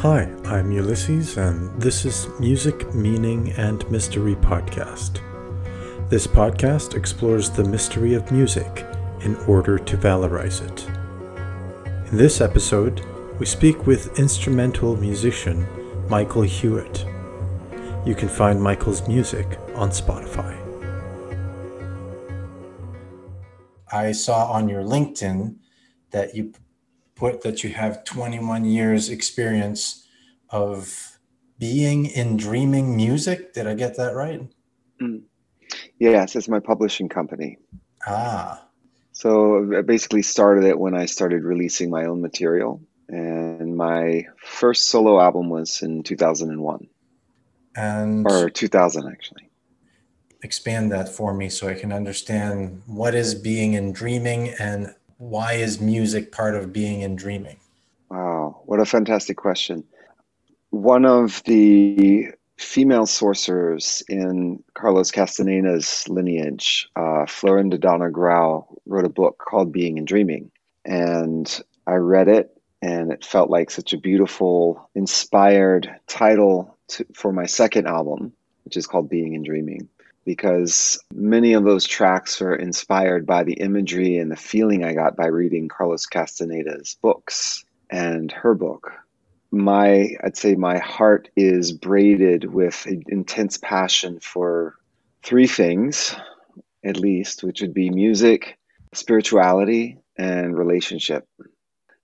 Hi, 0.00 0.30
I'm 0.44 0.70
Ulysses, 0.72 1.38
and 1.38 1.80
this 1.80 2.04
is 2.04 2.28
Music, 2.38 2.92
Meaning, 2.94 3.52
and 3.52 3.90
Mystery 3.90 4.34
Podcast. 4.34 5.20
This 6.10 6.26
podcast 6.26 6.94
explores 6.94 7.48
the 7.48 7.64
mystery 7.64 8.12
of 8.12 8.30
music 8.30 8.84
in 9.22 9.36
order 9.48 9.78
to 9.78 9.96
valorize 9.96 10.60
it. 10.60 10.86
In 12.10 12.18
this 12.18 12.42
episode, 12.42 13.00
we 13.38 13.46
speak 13.46 13.86
with 13.86 14.18
instrumental 14.18 14.96
musician 14.96 15.66
Michael 16.10 16.42
Hewett. 16.42 17.06
You 18.04 18.14
can 18.14 18.28
find 18.28 18.62
Michael's 18.62 19.08
music 19.08 19.58
on 19.74 19.88
Spotify. 19.88 20.54
I 23.90 24.12
saw 24.12 24.52
on 24.52 24.68
your 24.68 24.82
LinkedIn 24.82 25.56
that 26.10 26.34
you 26.34 26.52
put 27.16 27.42
that 27.42 27.64
you 27.64 27.70
have 27.70 28.04
21 28.04 28.64
years 28.64 29.08
experience 29.08 30.06
of 30.50 31.18
being 31.58 32.06
in 32.06 32.36
dreaming 32.36 32.94
music. 32.94 33.54
Did 33.54 33.66
I 33.66 33.74
get 33.74 33.96
that 33.96 34.14
right? 34.14 34.46
Mm. 35.00 35.22
Yes, 35.98 36.36
it's 36.36 36.48
my 36.48 36.60
publishing 36.60 37.08
company. 37.08 37.58
Ah. 38.06 38.62
So 39.12 39.72
I 39.76 39.80
basically 39.80 40.22
started 40.22 40.64
it 40.64 40.78
when 40.78 40.94
I 40.94 41.06
started 41.06 41.42
releasing 41.42 41.90
my 41.90 42.04
own 42.04 42.20
material. 42.20 42.80
And 43.08 43.76
my 43.76 44.26
first 44.44 44.88
solo 44.88 45.20
album 45.20 45.48
was 45.48 45.80
in 45.82 46.02
2001. 46.02 46.88
And 47.76 48.26
or 48.30 48.50
2000 48.50 49.08
actually. 49.10 49.48
Expand 50.42 50.92
that 50.92 51.08
for 51.08 51.32
me 51.32 51.48
so 51.48 51.68
I 51.68 51.74
can 51.74 51.92
understand 51.92 52.82
what 52.86 53.14
is 53.14 53.34
being 53.34 53.72
in 53.72 53.92
dreaming 53.92 54.50
and 54.58 54.94
why 55.18 55.54
is 55.54 55.80
music 55.80 56.32
part 56.32 56.54
of 56.54 56.72
being 56.72 57.00
in 57.00 57.16
dreaming? 57.16 57.58
Wow, 58.10 58.62
what 58.66 58.80
a 58.80 58.84
fantastic 58.84 59.36
question. 59.36 59.84
One 60.70 61.04
of 61.04 61.42
the 61.44 62.28
female 62.58 63.06
sorcerers 63.06 64.02
in 64.08 64.62
Carlos 64.74 65.10
Castaneda's 65.10 66.08
lineage, 66.08 66.88
uh, 66.96 67.26
Florinda 67.26 67.78
Donner-Grau, 67.78 68.66
wrote 68.86 69.04
a 69.04 69.10
book 69.10 69.38
called 69.38 69.72
Being 69.72 69.98
and 69.98 70.06
Dreaming. 70.06 70.50
And 70.84 71.60
I 71.86 71.94
read 71.94 72.28
it, 72.28 72.56
and 72.80 73.12
it 73.12 73.24
felt 73.24 73.50
like 73.50 73.70
such 73.70 73.92
a 73.92 73.98
beautiful, 73.98 74.88
inspired 74.94 75.90
title 76.06 76.76
to, 76.88 77.06
for 77.12 77.32
my 77.32 77.46
second 77.46 77.86
album, 77.86 78.32
which 78.64 78.76
is 78.76 78.86
called 78.86 79.08
Being 79.08 79.34
and 79.34 79.44
Dreaming 79.44 79.88
because 80.26 80.98
many 81.14 81.54
of 81.54 81.64
those 81.64 81.86
tracks 81.86 82.42
are 82.42 82.54
inspired 82.54 83.24
by 83.24 83.44
the 83.44 83.54
imagery 83.54 84.18
and 84.18 84.30
the 84.30 84.36
feeling 84.36 84.84
I 84.84 84.92
got 84.92 85.16
by 85.16 85.26
reading 85.26 85.68
Carlos 85.68 86.04
Castaneda's 86.04 86.98
books 87.00 87.64
and 87.88 88.30
her 88.32 88.52
book. 88.52 88.90
My, 89.52 90.08
I'd 90.22 90.36
say 90.36 90.56
my 90.56 90.78
heart 90.78 91.30
is 91.36 91.72
braided 91.72 92.52
with 92.52 92.86
intense 92.86 93.56
passion 93.56 94.18
for 94.20 94.74
three 95.22 95.46
things, 95.46 96.14
at 96.84 96.98
least, 96.98 97.44
which 97.44 97.60
would 97.60 97.72
be 97.72 97.88
music, 97.88 98.58
spirituality, 98.92 99.98
and 100.18 100.58
relationship. 100.58 101.24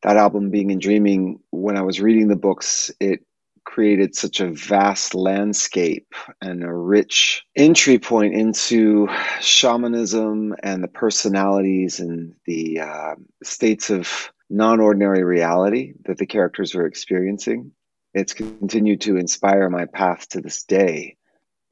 That 0.03 0.17
album, 0.17 0.51
Being 0.51 0.71
and 0.71 0.81
Dreaming, 0.81 1.41
when 1.51 1.77
I 1.77 1.83
was 1.83 2.01
reading 2.01 2.29
the 2.29 2.37
books, 2.37 2.93
it 3.01 3.25
created 3.65 4.15
such 4.15 4.41
a 4.41 4.51
vast 4.51 5.15
landscape 5.15 6.15
and 6.41 6.63
a 6.63 6.73
rich 6.73 7.45
entry 7.57 7.99
point 7.99 8.35
into 8.35 9.09
shamanism 9.41 10.55
and 10.63 10.83
the 10.83 10.89
personalities 10.89 12.01
and 12.01 12.35
the 12.47 12.81
uh, 12.81 13.15
states 13.43 13.91
of 13.91 14.33
non 14.51 14.81
ordinary 14.81 15.25
reality 15.25 15.95
that 16.05 16.19
the 16.19 16.27
characters 16.27 16.75
were 16.75 16.87
experiencing. 16.87 17.73
It's 18.15 18.35
continued 18.35 19.01
to 19.03 19.17
inspire 19.17 19.71
my 19.71 19.87
path 19.87 20.29
to 20.31 20.41
this 20.41 20.65
day. 20.65 21.17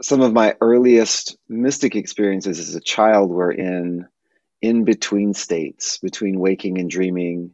Some 0.00 0.22
of 0.22 0.32
my 0.32 0.56
earliest 0.62 1.36
mystic 1.48 1.94
experiences 1.94 2.58
as 2.58 2.75
a 2.75 2.80
child 2.80 3.30
were 3.30 3.52
in 3.52 4.06
in 4.62 4.84
between 4.84 5.34
states, 5.34 5.98
between 5.98 6.38
waking 6.38 6.78
and 6.78 6.91
dreaming, 6.91 7.53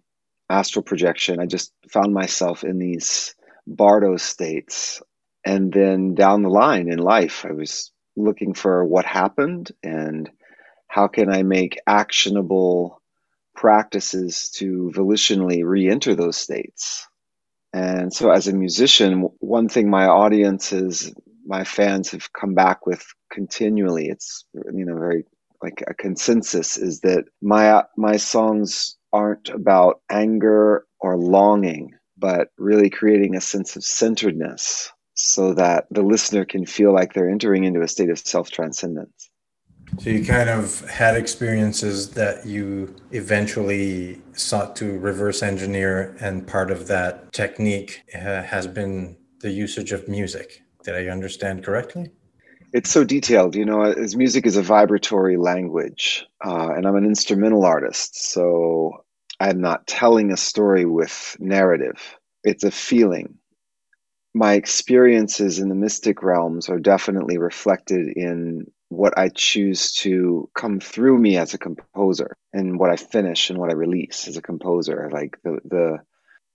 astral 0.50 0.82
projection. 0.82 1.40
I 1.40 1.46
just 1.46 1.72
found 1.88 2.12
myself 2.12 2.64
in 2.64 2.78
these 2.78 3.34
bardo 3.66 4.16
states. 4.16 5.02
And 5.44 5.72
then 5.72 6.14
down 6.14 6.42
the 6.42 6.48
line 6.48 6.90
in 6.90 6.98
life, 6.98 7.44
I 7.44 7.52
was 7.52 7.92
looking 8.16 8.54
for 8.54 8.84
what 8.84 9.04
happened 9.04 9.72
and 9.82 10.30
how 10.88 11.08
can 11.08 11.30
I 11.30 11.42
make 11.42 11.78
actionable 11.86 13.02
practices 13.54 14.50
to 14.56 14.92
volitionally 14.94 15.62
re 15.64 15.88
enter 15.88 16.14
those 16.14 16.36
states. 16.36 17.06
And 17.72 18.12
so, 18.12 18.30
as 18.30 18.48
a 18.48 18.54
musician, 18.54 19.28
one 19.38 19.68
thing 19.68 19.90
my 19.90 20.06
audiences, 20.06 21.12
my 21.44 21.64
fans 21.64 22.10
have 22.12 22.32
come 22.32 22.54
back 22.54 22.86
with 22.86 23.04
continually, 23.30 24.08
it's, 24.08 24.44
you 24.54 24.84
know, 24.84 24.98
very 24.98 25.24
like 25.62 25.82
a 25.86 25.94
consensus 25.94 26.76
is 26.76 27.00
that 27.00 27.24
my 27.42 27.84
my 27.96 28.16
songs 28.16 28.96
aren't 29.12 29.48
about 29.48 30.00
anger 30.10 30.86
or 31.00 31.16
longing 31.16 31.92
but 32.18 32.48
really 32.58 32.90
creating 32.90 33.36
a 33.36 33.40
sense 33.40 33.76
of 33.76 33.84
centeredness 33.84 34.90
so 35.14 35.54
that 35.54 35.86
the 35.90 36.02
listener 36.02 36.44
can 36.44 36.66
feel 36.66 36.92
like 36.92 37.14
they're 37.14 37.30
entering 37.30 37.64
into 37.64 37.82
a 37.82 37.88
state 37.88 38.10
of 38.10 38.18
self 38.18 38.50
transcendence. 38.50 39.30
So 39.98 40.10
you 40.10 40.24
kind 40.24 40.50
of 40.50 40.80
had 40.90 41.16
experiences 41.16 42.10
that 42.10 42.44
you 42.44 42.94
eventually 43.12 44.20
sought 44.32 44.76
to 44.76 44.98
reverse 44.98 45.42
engineer, 45.42 46.16
and 46.20 46.46
part 46.46 46.70
of 46.70 46.86
that 46.88 47.32
technique 47.32 48.02
uh, 48.14 48.42
has 48.42 48.66
been 48.66 49.16
the 49.40 49.50
usage 49.50 49.92
of 49.92 50.06
music. 50.08 50.62
Did 50.84 50.96
I 50.96 51.06
understand 51.10 51.64
correctly? 51.64 52.10
It's 52.72 52.90
so 52.90 53.04
detailed, 53.04 53.54
you 53.54 53.64
know. 53.64 53.82
As 53.82 54.16
music 54.16 54.44
is 54.44 54.56
a 54.56 54.62
vibratory 54.62 55.38
language, 55.38 56.26
uh, 56.44 56.74
and 56.76 56.86
I'm 56.86 56.96
an 56.96 57.06
instrumental 57.06 57.64
artist, 57.64 58.32
so 58.32 59.04
I'm 59.38 59.60
not 59.60 59.86
telling 59.86 60.32
a 60.32 60.36
story 60.36 60.84
with 60.84 61.36
narrative, 61.38 62.16
it's 62.42 62.64
a 62.64 62.70
feeling. 62.70 63.38
My 64.34 64.54
experiences 64.54 65.58
in 65.58 65.68
the 65.68 65.74
mystic 65.74 66.22
realms 66.22 66.68
are 66.68 66.78
definitely 66.78 67.38
reflected 67.38 68.16
in 68.16 68.66
what 68.88 69.18
I 69.18 69.30
choose 69.30 69.92
to 69.94 70.48
come 70.54 70.78
through 70.78 71.18
me 71.18 71.36
as 71.36 71.54
a 71.54 71.58
composer 71.58 72.36
and 72.52 72.78
what 72.78 72.90
I 72.90 72.96
finish 72.96 73.50
and 73.50 73.58
what 73.58 73.70
I 73.70 73.74
release 73.74 74.28
as 74.28 74.36
a 74.36 74.42
composer. 74.42 75.10
Like 75.12 75.38
the, 75.42 75.58
the, 75.64 75.98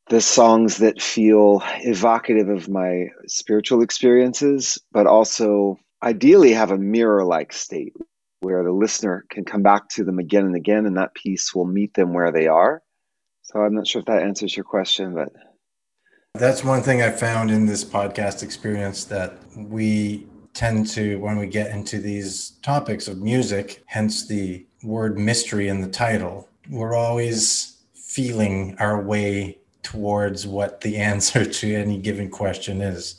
the 0.09 0.21
songs 0.21 0.77
that 0.77 1.01
feel 1.01 1.61
evocative 1.81 2.49
of 2.49 2.69
my 2.69 3.07
spiritual 3.27 3.81
experiences, 3.81 4.77
but 4.91 5.07
also 5.07 5.77
ideally 6.03 6.53
have 6.53 6.71
a 6.71 6.77
mirror 6.77 7.25
like 7.25 7.51
state 7.51 7.93
where 8.41 8.63
the 8.63 8.71
listener 8.71 9.25
can 9.29 9.45
come 9.45 9.61
back 9.61 9.87
to 9.89 10.03
them 10.03 10.19
again 10.19 10.45
and 10.45 10.55
again, 10.55 10.85
and 10.85 10.97
that 10.97 11.13
piece 11.13 11.55
will 11.55 11.65
meet 11.65 11.93
them 11.93 12.13
where 12.13 12.31
they 12.31 12.47
are. 12.47 12.81
So 13.43 13.59
I'm 13.59 13.75
not 13.75 13.87
sure 13.87 13.99
if 13.99 14.05
that 14.07 14.23
answers 14.23 14.55
your 14.55 14.63
question, 14.65 15.13
but. 15.13 15.29
That's 16.33 16.63
one 16.63 16.81
thing 16.81 17.01
I 17.01 17.11
found 17.11 17.51
in 17.51 17.65
this 17.65 17.83
podcast 17.83 18.41
experience 18.41 19.03
that 19.05 19.33
we 19.55 20.27
tend 20.53 20.87
to, 20.87 21.19
when 21.19 21.37
we 21.37 21.47
get 21.47 21.71
into 21.71 21.99
these 21.99 22.51
topics 22.61 23.07
of 23.07 23.21
music, 23.21 23.83
hence 23.85 24.27
the 24.27 24.65
word 24.83 25.19
mystery 25.19 25.67
in 25.67 25.81
the 25.81 25.87
title, 25.87 26.49
we're 26.69 26.95
always 26.95 27.77
feeling 27.93 28.75
our 28.79 29.01
way 29.01 29.57
towards 29.83 30.47
what 30.47 30.81
the 30.81 30.97
answer 31.11 31.45
to 31.45 31.75
any 31.75 31.97
given 31.97 32.29
question 32.29 32.81
is. 32.81 33.15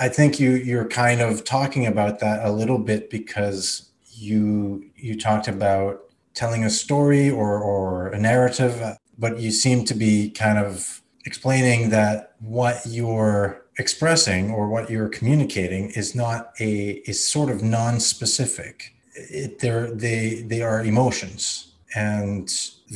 I 0.00 0.08
think 0.08 0.38
you 0.38 0.52
you're 0.52 0.88
kind 0.88 1.20
of 1.20 1.44
talking 1.44 1.86
about 1.86 2.20
that 2.20 2.44
a 2.44 2.52
little 2.52 2.78
bit 2.78 3.10
because 3.10 3.85
you 4.16 4.90
you 4.96 5.18
talked 5.18 5.48
about 5.48 6.00
telling 6.34 6.64
a 6.64 6.70
story 6.70 7.30
or, 7.30 7.58
or 7.58 8.08
a 8.08 8.18
narrative, 8.18 8.96
but 9.18 9.38
you 9.40 9.50
seem 9.50 9.84
to 9.86 9.94
be 9.94 10.30
kind 10.30 10.58
of 10.58 11.02
explaining 11.24 11.90
that 11.90 12.34
what 12.40 12.80
you're 12.86 13.64
expressing 13.78 14.50
or 14.50 14.68
what 14.68 14.90
you're 14.90 15.08
communicating 15.08 15.90
is 15.90 16.14
not 16.14 16.52
a 16.60 17.02
is 17.06 17.26
sort 17.26 17.50
of 17.50 17.62
non-specific. 17.62 18.94
It, 19.14 19.60
they're, 19.60 19.90
they 19.90 20.42
they 20.46 20.62
are 20.62 20.84
emotions, 20.84 21.74
and 21.94 22.52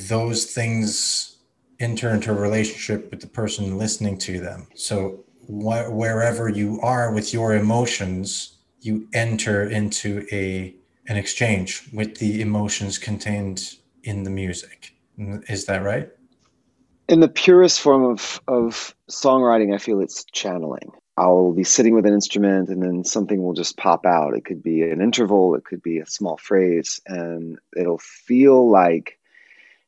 those 0.09 0.45
things 0.45 1.39
enter 1.81 2.11
into 2.11 2.31
a 2.31 2.35
relationship 2.35 3.11
with 3.11 3.21
the 3.21 3.27
person 3.27 3.79
listening 3.79 4.19
to 4.19 4.39
them. 4.39 4.69
So 4.75 5.25
wh- 5.47 5.91
wherever 5.91 6.49
you 6.51 6.79
are 6.83 7.11
with 7.13 7.33
your 7.33 7.55
emotions, 7.55 8.59
you 8.83 9.09
enter 9.15 9.69
into 9.69 10.27
a 10.31 10.75
an 11.09 11.17
exchange 11.17 11.89
with 11.93 12.19
the 12.19 12.41
emotions 12.41 12.99
contained 12.99 13.77
in 14.03 14.25
the 14.25 14.31
music. 14.31 14.95
Is 15.19 15.67
that 15.67 15.83
right? 15.83 16.09
In 17.09 17.21
the 17.21 17.29
purest 17.29 17.81
form 17.81 18.05
of, 18.05 18.41
of 18.47 18.95
songwriting, 19.11 19.75
I 19.75 19.79
feel 19.79 20.01
it's 20.01 20.25
channeling. 20.33 20.93
I'll 21.17 21.53
be 21.53 21.65
sitting 21.65 21.95
with 21.95 22.07
an 22.07 22.15
instrument 22.15 22.69
and 22.69 22.83
then 22.83 23.05
something 23.05 23.43
will 23.43 23.53
just 23.53 23.77
pop 23.77 24.07
out. 24.07 24.35
It 24.35 24.45
could 24.45 24.63
be 24.63 24.83
an 24.83 25.03
interval, 25.03 25.55
it 25.55 25.65
could 25.65 25.83
be 25.83 25.99
a 25.99 26.07
small 26.07 26.37
phrase, 26.37 27.01
and 27.07 27.59
it'll 27.77 27.99
feel 27.99 28.71
like 28.71 29.19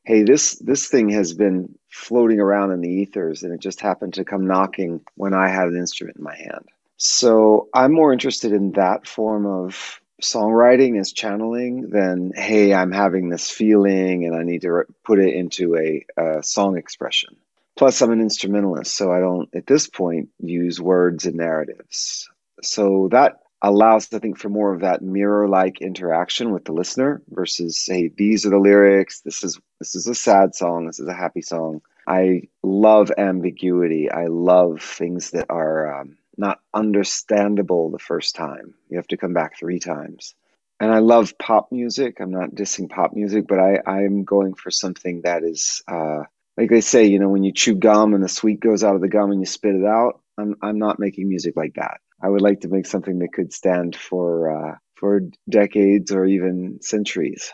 hey, 0.05 0.23
this 0.23 0.55
this 0.55 0.87
thing 0.87 1.09
has 1.09 1.33
been 1.33 1.73
floating 1.89 2.39
around 2.39 2.71
in 2.71 2.81
the 2.81 2.89
ethers, 2.89 3.43
and 3.43 3.53
it 3.53 3.59
just 3.59 3.81
happened 3.81 4.13
to 4.15 4.25
come 4.25 4.45
knocking 4.45 5.01
when 5.15 5.33
I 5.33 5.49
had 5.49 5.67
an 5.67 5.77
instrument 5.77 6.17
in 6.17 6.23
my 6.23 6.35
hand. 6.35 6.67
So 6.97 7.69
I'm 7.73 7.93
more 7.93 8.13
interested 8.13 8.53
in 8.53 8.73
that 8.73 9.07
form 9.07 9.45
of 9.45 9.99
songwriting 10.23 10.99
is 10.99 11.11
channeling 11.11 11.89
than 11.89 12.31
hey, 12.35 12.73
I'm 12.73 12.91
having 12.91 13.29
this 13.29 13.49
feeling 13.49 14.25
and 14.25 14.35
I 14.35 14.43
need 14.43 14.61
to 14.61 14.83
put 15.03 15.19
it 15.19 15.33
into 15.33 15.75
a, 15.75 16.05
a 16.17 16.43
song 16.43 16.77
expression. 16.77 17.35
Plus, 17.75 18.01
I'm 18.01 18.11
an 18.11 18.21
instrumentalist, 18.21 18.95
so 18.95 19.11
I 19.11 19.19
don't 19.19 19.49
at 19.53 19.67
this 19.67 19.87
point 19.87 20.29
use 20.39 20.79
words 20.79 21.25
and 21.25 21.35
narratives. 21.35 22.29
So 22.61 23.09
that 23.11 23.39
allows, 23.61 24.13
I 24.13 24.19
think, 24.19 24.37
for 24.37 24.49
more 24.49 24.73
of 24.73 24.81
that 24.81 25.01
mirror-like 25.01 25.81
interaction 25.81 26.51
with 26.51 26.65
the 26.65 26.71
listener 26.71 27.21
versus 27.29 27.79
say, 27.79 28.09
these 28.09 28.45
are 28.45 28.51
the 28.51 28.59
lyrics. 28.59 29.21
This 29.21 29.43
is 29.43 29.59
this 29.79 29.95
is 29.95 30.07
a 30.07 30.15
sad 30.15 30.53
song. 30.55 30.85
This 30.85 30.99
is 30.99 31.07
a 31.07 31.13
happy 31.13 31.41
song. 31.41 31.81
I 32.07 32.43
love 32.61 33.11
ambiguity. 33.17 34.11
I 34.11 34.27
love 34.27 34.81
things 34.81 35.31
that 35.31 35.47
are 35.49 36.01
um, 36.01 36.17
not 36.37 36.59
understandable 36.73 37.91
the 37.91 37.99
first 37.99 38.35
time. 38.35 38.73
You 38.89 38.97
have 38.97 39.07
to 39.07 39.17
come 39.17 39.33
back 39.33 39.57
three 39.57 39.79
times. 39.79 40.35
And 40.79 40.91
I 40.91 40.99
love 40.99 41.37
pop 41.37 41.71
music. 41.71 42.17
I'm 42.19 42.31
not 42.31 42.55
dissing 42.55 42.89
pop 42.89 43.13
music, 43.13 43.45
but 43.47 43.59
I, 43.59 43.79
I'm 43.85 44.23
going 44.23 44.53
for 44.53 44.71
something 44.71 45.21
that 45.23 45.43
is 45.43 45.81
uh, 45.87 46.23
like 46.57 46.69
they 46.69 46.81
say, 46.81 47.05
you 47.05 47.19
know, 47.19 47.29
when 47.29 47.43
you 47.43 47.51
chew 47.51 47.75
gum 47.75 48.13
and 48.13 48.23
the 48.23 48.29
sweet 48.29 48.59
goes 48.59 48.83
out 48.83 48.95
of 48.95 49.01
the 49.01 49.07
gum 49.07 49.31
and 49.31 49.39
you 49.39 49.45
spit 49.45 49.75
it 49.75 49.85
out. 49.85 50.21
I'm 50.37 50.55
I'm 50.61 50.79
not 50.79 50.99
making 50.99 51.29
music 51.29 51.55
like 51.55 51.75
that. 51.75 51.99
I 52.21 52.29
would 52.29 52.41
like 52.41 52.61
to 52.61 52.67
make 52.67 52.85
something 52.85 53.19
that 53.19 53.33
could 53.33 53.53
stand 53.53 53.95
for 53.95 54.51
uh, 54.51 54.75
for 54.95 55.21
decades 55.49 56.11
or 56.11 56.25
even 56.25 56.79
centuries. 56.81 57.51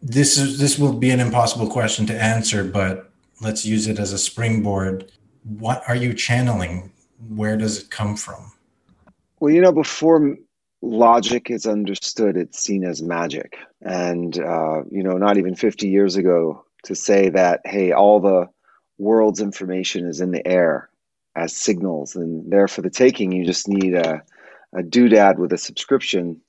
This 0.00 0.38
is 0.38 0.58
this 0.58 0.78
will 0.78 0.92
be 0.92 1.10
an 1.10 1.20
impossible 1.20 1.68
question 1.68 2.06
to 2.06 2.22
answer, 2.22 2.64
but 2.64 3.12
let's 3.40 3.64
use 3.64 3.86
it 3.86 3.98
as 3.98 4.12
a 4.12 4.18
springboard. 4.18 5.10
What 5.44 5.82
are 5.88 5.96
you 5.96 6.14
channeling? 6.14 6.92
Where 7.28 7.56
does 7.56 7.78
it 7.78 7.90
come 7.90 8.16
from? 8.16 8.52
Well, 9.40 9.52
you 9.52 9.60
know, 9.60 9.72
before 9.72 10.36
logic 10.80 11.50
is 11.50 11.66
understood, 11.66 12.36
it's 12.36 12.58
seen 12.58 12.84
as 12.84 13.02
magic, 13.02 13.56
and 13.80 14.38
uh, 14.38 14.82
you 14.90 15.02
know, 15.02 15.18
not 15.18 15.38
even 15.38 15.54
50 15.54 15.88
years 15.88 16.16
ago, 16.16 16.64
to 16.84 16.94
say 16.94 17.28
that 17.30 17.60
hey, 17.64 17.92
all 17.92 18.20
the 18.20 18.48
world's 18.98 19.40
information 19.40 20.06
is 20.06 20.20
in 20.20 20.30
the 20.30 20.46
air 20.46 20.88
as 21.34 21.56
signals 21.56 22.14
and 22.14 22.50
there 22.52 22.68
for 22.68 22.82
the 22.82 22.90
taking 22.90 23.32
you 23.32 23.44
just 23.44 23.66
need 23.66 23.94
a, 23.94 24.22
a 24.74 24.82
doodad 24.82 25.38
with 25.38 25.52
a 25.52 25.58
subscription. 25.58 26.40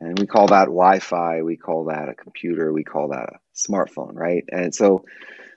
And 0.00 0.18
we 0.18 0.26
call 0.26 0.48
that 0.48 0.64
wi-fi 0.64 1.42
we 1.42 1.56
call 1.56 1.84
that 1.84 2.08
a 2.08 2.14
computer 2.14 2.72
we 2.72 2.82
call 2.82 3.08
that 3.08 3.28
a 3.34 3.38
smartphone 3.54 4.14
right? 4.14 4.44
And 4.50 4.74
so 4.74 5.04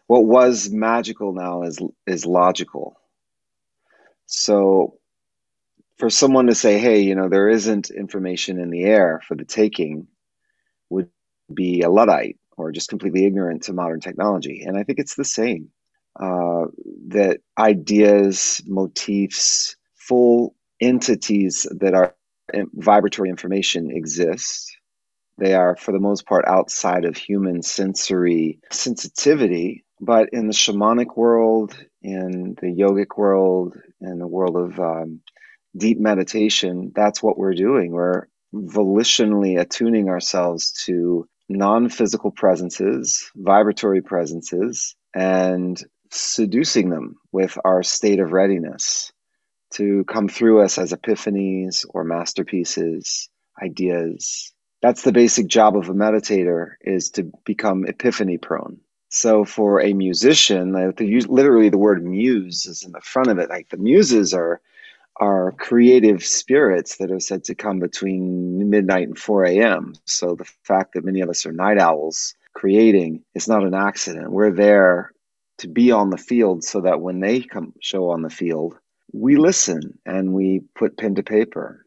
what 0.08 0.26
was 0.26 0.70
magical 0.70 1.34
now 1.34 1.64
is 1.64 1.80
is 2.06 2.26
logical 2.26 3.00
so 4.28 4.98
for 5.98 6.10
someone 6.10 6.48
to 6.48 6.56
say 6.56 6.80
hey 6.80 7.02
you 7.02 7.16
know 7.16 7.30
there 7.30 7.50
isn't 7.50 7.90
information 7.92 8.60
in 8.60 8.70
the 8.70 8.84
air 8.84 9.22
for 9.28 9.36
the 9.36 9.46
taking 9.46 10.08
would 10.90 11.10
be 11.54 11.82
a 11.82 11.90
luddite 11.90 12.38
or 12.58 12.72
just 12.72 12.90
completely 12.90 13.26
ignorant 13.26 13.64
to 13.64 13.74
modern 13.74 14.00
technology 14.00 14.64
and 14.66 14.78
i 14.78 14.84
think 14.84 15.00
it's 15.00 15.16
the 15.16 15.26
same 15.26 15.70
uh, 16.20 16.66
that 17.10 17.40
ideas, 17.60 18.62
motifs, 18.66 19.76
full 19.96 20.56
entities 20.82 21.68
that 21.80 21.94
are 21.94 22.16
vibratory 22.74 23.30
information 23.30 23.92
exist. 23.92 24.76
They 25.38 25.54
are, 25.56 25.76
for 25.76 25.92
the 25.92 26.00
most 26.00 26.26
part, 26.26 26.46
outside 26.48 27.06
of 27.06 27.18
human 27.18 27.62
sensory 27.62 28.60
sensitivity. 28.72 29.86
But 30.02 30.30
in 30.34 30.48
the 30.48 30.54
shamanic 30.54 31.18
world, 31.18 31.78
in 32.02 32.56
the 32.62 32.68
yogic 32.68 33.18
world, 33.18 33.78
in 34.02 34.20
the 34.20 34.28
world 34.28 34.56
of 34.56 34.80
um, 34.80 35.22
deep 35.76 36.00
meditation, 36.00 36.92
that's 36.96 37.22
what 37.22 37.38
we're 37.38 37.54
doing. 37.54 37.92
We're 37.92 38.28
volitionally 38.54 39.60
attuning 39.60 40.10
ourselves 40.10 40.72
to 40.86 41.28
non 41.50 41.90
physical 41.90 42.32
presences, 42.32 43.30
vibratory 43.36 44.02
presences, 44.02 44.96
and 45.14 45.82
seducing 46.12 46.90
them 46.90 47.16
with 47.32 47.58
our 47.66 47.84
state 47.84 48.20
of 48.20 48.32
readiness 48.32 49.12
to 49.74 50.06
come 50.06 50.28
through 50.28 50.62
us 50.62 50.78
as 50.78 50.94
epiphanies 50.94 51.86
or 51.90 52.04
masterpieces, 52.04 53.30
ideas. 53.62 54.54
That's 54.82 55.02
the 55.02 55.12
basic 55.12 55.48
job 55.48 55.76
of 55.76 55.90
a 55.90 55.94
meditator 55.94 56.74
is 56.82 57.10
to 57.12 57.32
become 57.46 57.86
epiphany 57.86 58.38
prone. 58.38 58.80
So 59.10 59.46
for 59.46 59.82
a 59.82 59.94
musician, 59.94 60.74
literally 60.74 61.70
the 61.70 61.78
word 61.78 62.04
muse 62.04 62.66
is 62.66 62.84
in 62.84 62.92
the 62.92 63.02
front 63.02 63.30
of 63.30 63.38
it. 63.38 63.50
Like 63.50 63.70
the 63.70 63.78
muses 63.78 64.34
are 64.34 64.62
are 65.18 65.54
creative 65.54 66.26
spirits 66.26 66.98
that 66.98 67.10
are 67.10 67.22
said 67.22 67.44
to 67.46 67.56
come 67.56 67.80
between 67.80 68.70
midnight 68.70 69.08
and 69.08 69.18
4 69.18 69.46
a.m. 69.46 69.94
So 70.04 70.36
the 70.36 70.50
fact 70.64 70.94
that 70.94 71.06
many 71.06 71.22
of 71.22 71.30
us 71.30 71.46
are 71.46 71.54
night 71.54 71.78
owls 71.78 72.34
creating 72.54 73.24
is 73.34 73.48
not 73.48 73.64
an 73.64 73.74
accident. 73.74 74.32
We're 74.32 74.52
there 74.52 75.12
to 75.60 75.68
be 75.68 75.92
on 75.92 76.10
the 76.10 76.18
field 76.18 76.64
so 76.64 76.82
that 76.82 77.02
when 77.02 77.20
they 77.20 77.42
come 77.42 77.74
show 77.80 78.10
on 78.10 78.24
the 78.24 78.30
field, 78.30 78.76
we 79.14 79.38
listen 79.38 79.98
and 80.06 80.34
we 80.34 80.62
put 80.76 80.98
pen 80.98 81.16
to 81.16 81.24
paper. 81.24 81.86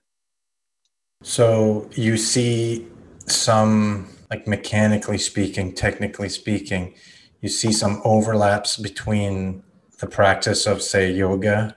So 1.22 1.90
you 1.92 2.16
see 2.16 2.86
some, 3.26 4.08
like 4.30 4.46
mechanically 4.46 5.18
speaking, 5.18 5.74
technically 5.74 6.28
speaking, 6.28 6.94
you 7.40 7.48
see 7.48 7.72
some 7.72 8.00
overlaps 8.04 8.76
between 8.76 9.62
the 10.00 10.06
practice 10.06 10.66
of, 10.66 10.82
say, 10.82 11.10
yoga 11.10 11.76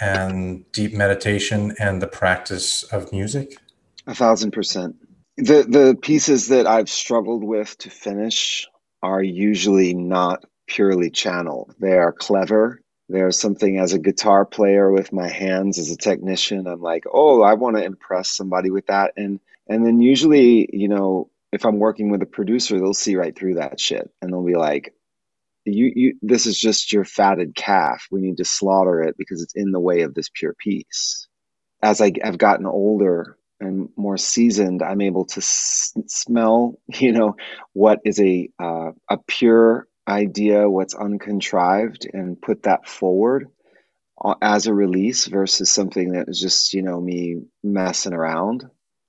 and 0.00 0.70
deep 0.72 0.94
meditation 0.94 1.74
and 1.78 2.00
the 2.00 2.06
practice 2.06 2.82
of 2.84 3.12
music? 3.12 3.56
A 4.06 4.14
thousand 4.14 4.52
percent. 4.52 4.96
The 5.36 5.64
the 5.68 5.96
pieces 6.00 6.48
that 6.48 6.66
I've 6.66 6.88
struggled 6.88 7.44
with 7.44 7.76
to 7.78 7.90
finish 7.90 8.66
are 9.02 9.22
usually 9.22 9.94
not 9.94 10.44
purely 10.66 11.10
channeled. 11.10 11.74
They 11.78 11.92
are 11.92 12.12
clever. 12.12 12.80
There's 13.08 13.38
something 13.38 13.78
as 13.78 13.92
a 13.92 13.98
guitar 13.98 14.44
player 14.44 14.90
with 14.90 15.12
my 15.12 15.28
hands 15.28 15.78
as 15.78 15.90
a 15.90 15.96
technician. 15.96 16.66
I'm 16.66 16.80
like, 16.80 17.04
oh, 17.12 17.42
I 17.42 17.54
want 17.54 17.76
to 17.76 17.84
impress 17.84 18.30
somebody 18.30 18.70
with 18.70 18.86
that. 18.86 19.12
And 19.16 19.40
and 19.68 19.84
then 19.84 20.00
usually, 20.00 20.68
you 20.72 20.88
know, 20.88 21.30
if 21.52 21.64
I'm 21.66 21.78
working 21.78 22.10
with 22.10 22.22
a 22.22 22.26
producer, 22.26 22.78
they'll 22.78 22.94
see 22.94 23.16
right 23.16 23.36
through 23.36 23.54
that 23.56 23.80
shit. 23.80 24.10
And 24.22 24.32
they'll 24.32 24.44
be 24.46 24.56
like, 24.56 24.94
you, 25.66 25.92
you 25.96 26.14
this 26.22 26.46
is 26.46 26.58
just 26.60 26.92
your 26.92 27.06
fatted 27.06 27.56
calf. 27.56 28.06
We 28.10 28.22
need 28.22 28.38
to 28.38 28.46
slaughter 28.46 29.02
it 29.02 29.16
because 29.18 29.42
it's 29.42 29.54
in 29.56 29.72
the 29.72 29.80
way 29.80 30.02
of 30.02 30.14
this 30.14 30.30
pure 30.34 30.54
piece. 30.58 31.28
As 31.82 32.00
I 32.00 32.12
have 32.22 32.38
gotten 32.38 32.66
older 32.66 33.38
and 33.60 33.90
more 33.96 34.18
seasoned, 34.18 34.82
I'm 34.82 35.02
able 35.02 35.26
to 35.26 35.38
s- 35.40 35.94
smell, 36.08 36.80
you 36.94 37.12
know, 37.12 37.36
what 37.74 38.00
is 38.04 38.20
a 38.20 38.50
uh, 38.60 38.92
a 39.10 39.18
pure 39.28 39.88
idea, 40.08 40.68
what's 40.70 40.94
uncontrived, 40.94 42.08
and 42.12 42.40
put 42.40 42.64
that 42.64 42.88
forward 42.88 43.46
uh, 44.24 44.34
as 44.42 44.66
a 44.66 44.74
release 44.74 45.26
versus 45.26 45.70
something 45.70 46.12
that 46.12 46.28
is 46.28 46.40
just 46.40 46.74
you 46.74 46.82
know 46.82 47.00
me 47.00 47.38
messing 47.64 48.14
around. 48.14 48.64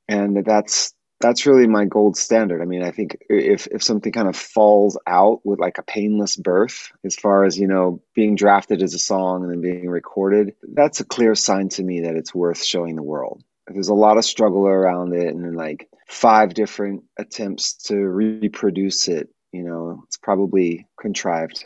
And 0.10 0.44
that's 0.46 0.94
that's 1.20 1.46
really 1.46 1.68
my 1.68 1.86
gold 1.86 2.18
standard. 2.18 2.62
I 2.62 2.66
mean, 2.66 2.84
I 2.84 2.92
think 2.92 3.18
if 3.30 3.68
if 3.68 3.84
something 3.84 4.12
kind 4.12 4.28
of 4.28 4.36
falls 4.36 4.98
out 5.06 5.42
with 5.46 5.60
like 5.60 5.78
a 5.78 5.84
painless 5.84 6.36
birth, 6.36 6.92
as 7.04 7.16
far 7.16 7.44
as 7.44 7.58
you 7.58 7.68
know, 7.68 8.02
being 8.16 8.36
drafted 8.36 8.82
as 8.82 8.94
a 8.94 9.00
song 9.00 9.44
and 9.44 9.52
then 9.52 9.62
being 9.62 9.90
recorded, 9.90 10.56
that's 10.74 11.00
a 11.00 11.06
clear 11.06 11.36
sign 11.36 11.70
to 11.70 11.84
me 11.84 12.02
that 12.02 12.16
it's 12.16 12.34
worth 12.34 12.64
showing 12.64 12.96
the 12.96 13.04
world. 13.04 13.44
There's 13.68 13.90
a 13.90 13.94
lot 13.94 14.18
of 14.18 14.26
struggle 14.26 14.66
around 14.66 15.14
it, 15.14 15.28
and 15.28 15.44
then 15.44 15.54
like 15.54 15.90
five 16.08 16.54
different 16.54 17.04
attempts 17.18 17.74
to 17.74 17.96
reproduce 17.96 19.08
it 19.08 19.30
you 19.52 19.64
know 19.64 20.04
it's 20.06 20.18
probably 20.18 20.88
contrived 21.00 21.66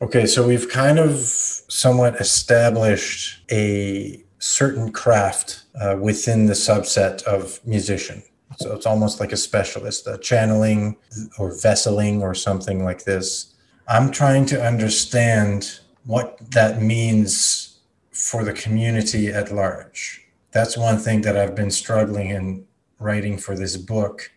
okay 0.00 0.26
so 0.26 0.46
we've 0.46 0.68
kind 0.68 0.98
of 0.98 1.16
somewhat 1.16 2.16
established 2.20 3.42
a 3.50 4.22
certain 4.38 4.92
craft 4.92 5.64
uh, 5.80 5.96
within 6.00 6.46
the 6.46 6.52
subset 6.52 7.22
of 7.24 7.60
musician. 7.64 8.22
So 8.58 8.74
it's 8.74 8.86
almost 8.86 9.20
like 9.20 9.32
a 9.32 9.36
specialist 9.36 10.06
a 10.06 10.18
channeling 10.18 10.96
or 11.38 11.50
vesseling 11.50 12.20
or 12.20 12.34
something 12.34 12.84
like 12.84 13.04
this. 13.04 13.54
I'm 13.88 14.10
trying 14.10 14.46
to 14.46 14.64
understand 14.64 15.80
what 16.04 16.38
that 16.52 16.80
means 16.80 17.78
for 18.12 18.44
the 18.44 18.52
community 18.52 19.28
at 19.28 19.52
large. 19.52 20.26
That's 20.52 20.76
one 20.76 20.98
thing 20.98 21.20
that 21.22 21.36
i've 21.36 21.54
been 21.54 21.70
struggling 21.70 22.30
in 22.30 22.64
writing 22.98 23.36
for 23.36 23.54
this 23.54 23.76
book 23.76 24.30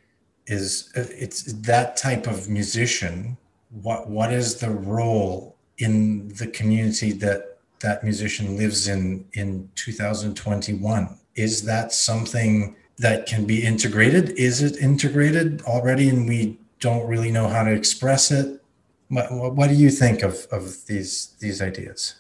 is 0.47 0.91
uh, 0.97 1.05
it's 1.11 1.43
that 1.53 1.95
type 1.95 2.27
of 2.27 2.49
musician. 2.49 3.37
What 3.69 4.09
what 4.09 4.33
is 4.33 4.55
the 4.55 4.71
role 4.71 5.55
in 5.77 6.27
the 6.29 6.47
community 6.47 7.11
that 7.13 7.48
that 7.81 8.03
musician 8.03 8.57
lives 8.57 8.87
in 8.87 9.25
in 9.33 9.69
2021 9.75 11.17
is 11.35 11.63
that 11.63 11.93
something 11.93 12.75
that 12.97 13.25
can 13.25 13.45
be 13.45 13.63
integrated 13.63 14.29
is 14.31 14.61
it 14.61 14.77
integrated 14.77 15.61
already 15.61 16.09
and 16.09 16.27
we 16.27 16.59
don't 16.79 17.07
really 17.07 17.31
know 17.31 17.47
how 17.47 17.63
to 17.63 17.71
express 17.71 18.31
it. 18.31 18.61
What, 19.09 19.55
what 19.55 19.69
do 19.69 19.75
you 19.75 19.89
think 19.89 20.21
of, 20.23 20.47
of 20.51 20.85
these 20.87 21.35
these 21.39 21.61
ideas? 21.61 22.15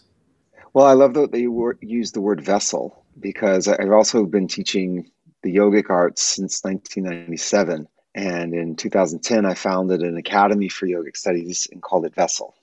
Well, 0.73 0.85
I 0.85 0.93
love 0.93 1.13
that 1.13 1.33
you 1.33 1.77
use 1.81 2.11
the 2.11 2.21
word 2.21 2.41
vessel 2.41 3.03
because 3.19 3.67
I've 3.67 3.91
also 3.91 4.25
been 4.25 4.47
teaching 4.47 5.09
the 5.41 5.55
yogic 5.55 5.89
arts 5.89 6.21
since 6.21 6.63
1997. 6.63 7.87
And 8.15 8.53
in 8.53 8.75
2010, 8.75 9.45
I 9.45 9.53
founded 9.53 10.01
an 10.01 10.17
academy 10.17 10.67
for 10.67 10.87
yogic 10.87 11.15
studies 11.15 11.67
and 11.71 11.81
called 11.81 12.05
it 12.05 12.15
Vessel. 12.15 12.55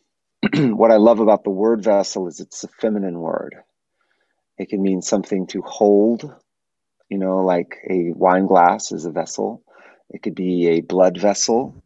what 0.77 0.91
I 0.91 0.97
love 0.97 1.21
about 1.21 1.45
the 1.45 1.51
word 1.51 1.83
vessel 1.83 2.29
is 2.29 2.41
it's 2.41 2.65
a 2.65 2.69
feminine 2.69 3.19
word. 3.19 3.55
It 4.59 4.69
can 4.69 4.83
mean 4.83 5.03
something 5.03 5.47
to 5.49 5.63
hold, 5.63 6.33
you 7.09 7.19
know, 7.19 7.39
like 7.39 7.77
a 7.91 8.13
wine 8.13 8.47
glass 8.47 8.93
is 8.93 9.05
a 9.05 9.11
vessel. 9.11 9.63
It 10.11 10.23
could 10.23 10.35
be 10.35 10.69
a 10.69 10.81
blood 10.81 11.19
vessel. 11.19 11.77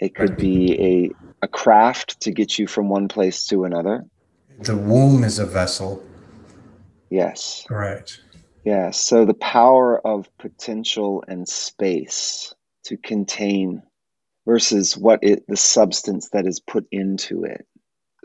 It 0.00 0.14
could 0.14 0.36
be 0.36 1.12
a, 1.42 1.44
a 1.44 1.48
craft 1.48 2.20
to 2.22 2.32
get 2.32 2.58
you 2.58 2.66
from 2.66 2.88
one 2.88 3.08
place 3.08 3.46
to 3.46 3.64
another. 3.64 4.04
The 4.58 4.76
womb 4.76 5.22
is 5.24 5.38
a 5.38 5.46
vessel. 5.46 6.04
Yes. 7.10 7.64
Right. 7.70 8.18
Yeah. 8.64 8.90
So 8.90 9.24
the 9.24 9.34
power 9.34 10.04
of 10.04 10.28
potential 10.38 11.22
and 11.28 11.48
space 11.48 12.52
to 12.84 12.96
contain 12.96 13.82
versus 14.46 14.96
what 14.96 15.20
it 15.22 15.44
the 15.48 15.56
substance 15.56 16.30
that 16.32 16.46
is 16.46 16.60
put 16.60 16.86
into 16.92 17.44
it. 17.44 17.66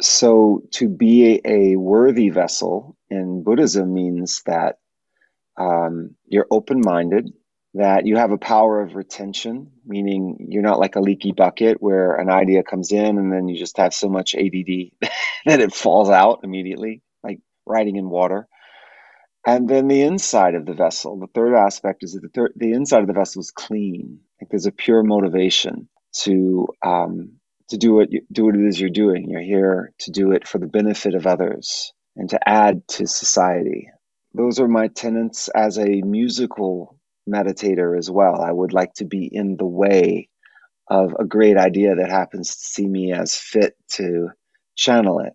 So 0.01 0.63
to 0.73 0.89
be 0.89 1.41
a, 1.45 1.73
a 1.73 1.75
worthy 1.77 2.29
vessel 2.29 2.95
in 3.09 3.43
Buddhism 3.43 3.93
means 3.93 4.43
that 4.45 4.77
um, 5.57 6.15
you're 6.27 6.47
open 6.51 6.81
minded, 6.83 7.31
that 7.73 8.05
you 8.05 8.17
have 8.17 8.31
a 8.31 8.37
power 8.37 8.81
of 8.81 8.95
retention, 8.95 9.71
meaning 9.85 10.47
you're 10.49 10.63
not 10.63 10.79
like 10.79 10.95
a 10.95 11.01
leaky 11.01 11.31
bucket 11.31 11.81
where 11.81 12.15
an 12.15 12.29
idea 12.29 12.63
comes 12.63 12.91
in 12.91 13.17
and 13.17 13.31
then 13.33 13.47
you 13.47 13.57
just 13.57 13.77
have 13.77 13.93
so 13.93 14.09
much 14.09 14.35
ADD 14.35 14.91
that 15.45 15.61
it 15.61 15.73
falls 15.73 16.09
out 16.09 16.41
immediately, 16.43 17.01
like 17.23 17.39
riding 17.65 17.95
in 17.95 18.09
water. 18.09 18.47
And 19.45 19.69
then 19.69 19.87
the 19.87 20.01
inside 20.03 20.55
of 20.55 20.65
the 20.65 20.73
vessel, 20.73 21.19
the 21.19 21.27
third 21.27 21.55
aspect 21.55 22.03
is 22.03 22.13
that 22.13 22.33
the, 22.33 22.49
the 22.55 22.73
inside 22.73 23.01
of 23.01 23.07
the 23.07 23.13
vessel 23.13 23.39
is 23.41 23.51
clean. 23.51 24.19
Like 24.41 24.49
there's 24.49 24.65
a 24.67 24.71
pure 24.71 25.03
motivation 25.03 25.87
to 26.13 26.67
um, 26.83 27.33
to 27.69 27.77
do 27.77 27.93
what 27.93 28.11
you, 28.11 28.21
do 28.31 28.45
what 28.45 28.55
it 28.55 28.65
is 28.65 28.79
you're 28.79 28.89
doing. 28.89 29.29
You're 29.29 29.41
here 29.41 29.93
to 29.99 30.11
do 30.11 30.31
it 30.31 30.47
for 30.47 30.57
the 30.57 30.67
benefit 30.67 31.15
of 31.15 31.27
others 31.27 31.91
and 32.15 32.29
to 32.29 32.49
add 32.49 32.87
to 32.89 33.07
society. 33.07 33.89
Those 34.33 34.59
are 34.59 34.67
my 34.67 34.87
tenets 34.87 35.49
as 35.49 35.77
a 35.77 36.01
musical 36.01 36.97
meditator 37.29 37.97
as 37.97 38.09
well. 38.09 38.41
I 38.41 38.51
would 38.51 38.73
like 38.73 38.93
to 38.95 39.05
be 39.05 39.29
in 39.31 39.57
the 39.57 39.65
way 39.65 40.29
of 40.89 41.13
a 41.19 41.25
great 41.25 41.57
idea 41.57 41.95
that 41.95 42.09
happens 42.09 42.55
to 42.55 42.61
see 42.61 42.87
me 42.87 43.11
as 43.11 43.35
fit 43.35 43.75
to 43.93 44.29
channel 44.75 45.19
it. 45.19 45.33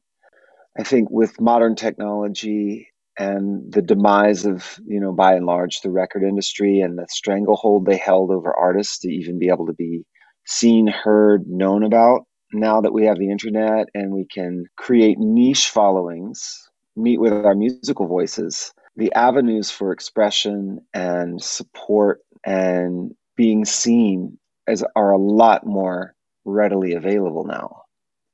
I 0.79 0.85
think 0.85 1.11
with 1.11 1.41
modern 1.41 1.77
technology 1.77 2.89
and 3.19 3.71
the 3.71 3.83
demise 3.83 4.47
of, 4.47 4.79
you 4.87 5.01
know, 5.01 5.13
by 5.13 5.35
and 5.35 5.45
large, 5.45 5.83
the 5.83 5.91
record 5.91 6.23
industry 6.23 6.81
and 6.81 6.97
the 6.97 7.07
stranglehold 7.11 7.85
they 7.85 7.99
held 7.99 8.31
over 8.31 8.57
artists 8.57 9.01
to 9.01 9.09
even 9.11 9.39
be 9.39 9.49
able 9.49 9.67
to 9.67 9.75
be 9.75 10.05
seen, 10.47 10.87
heard, 10.87 11.47
known 11.47 11.83
about, 11.83 12.27
now 12.53 12.81
that 12.81 12.93
we 12.93 13.05
have 13.07 13.19
the 13.19 13.31
internet 13.31 13.87
and 13.95 14.13
we 14.13 14.27
can 14.27 14.65
create 14.77 15.19
niche 15.19 15.71
followings, 15.71 16.69
meet 16.97 17.21
with 17.21 17.33
our 17.33 17.55
musical 17.55 18.07
voices, 18.07 18.73
the 18.97 19.13
avenues 19.15 19.71
for 19.71 19.93
expression 19.93 20.79
and 20.93 21.43
support 21.43 22.21
and 22.45 23.15
being 23.37 23.65
seen 23.65 24.39
as 24.67 24.85
are 24.95 25.13
a 25.13 25.19
lot 25.19 25.67
more 25.67 26.15
readily 26.45 26.93
available 26.93 27.45
now. 27.45 27.83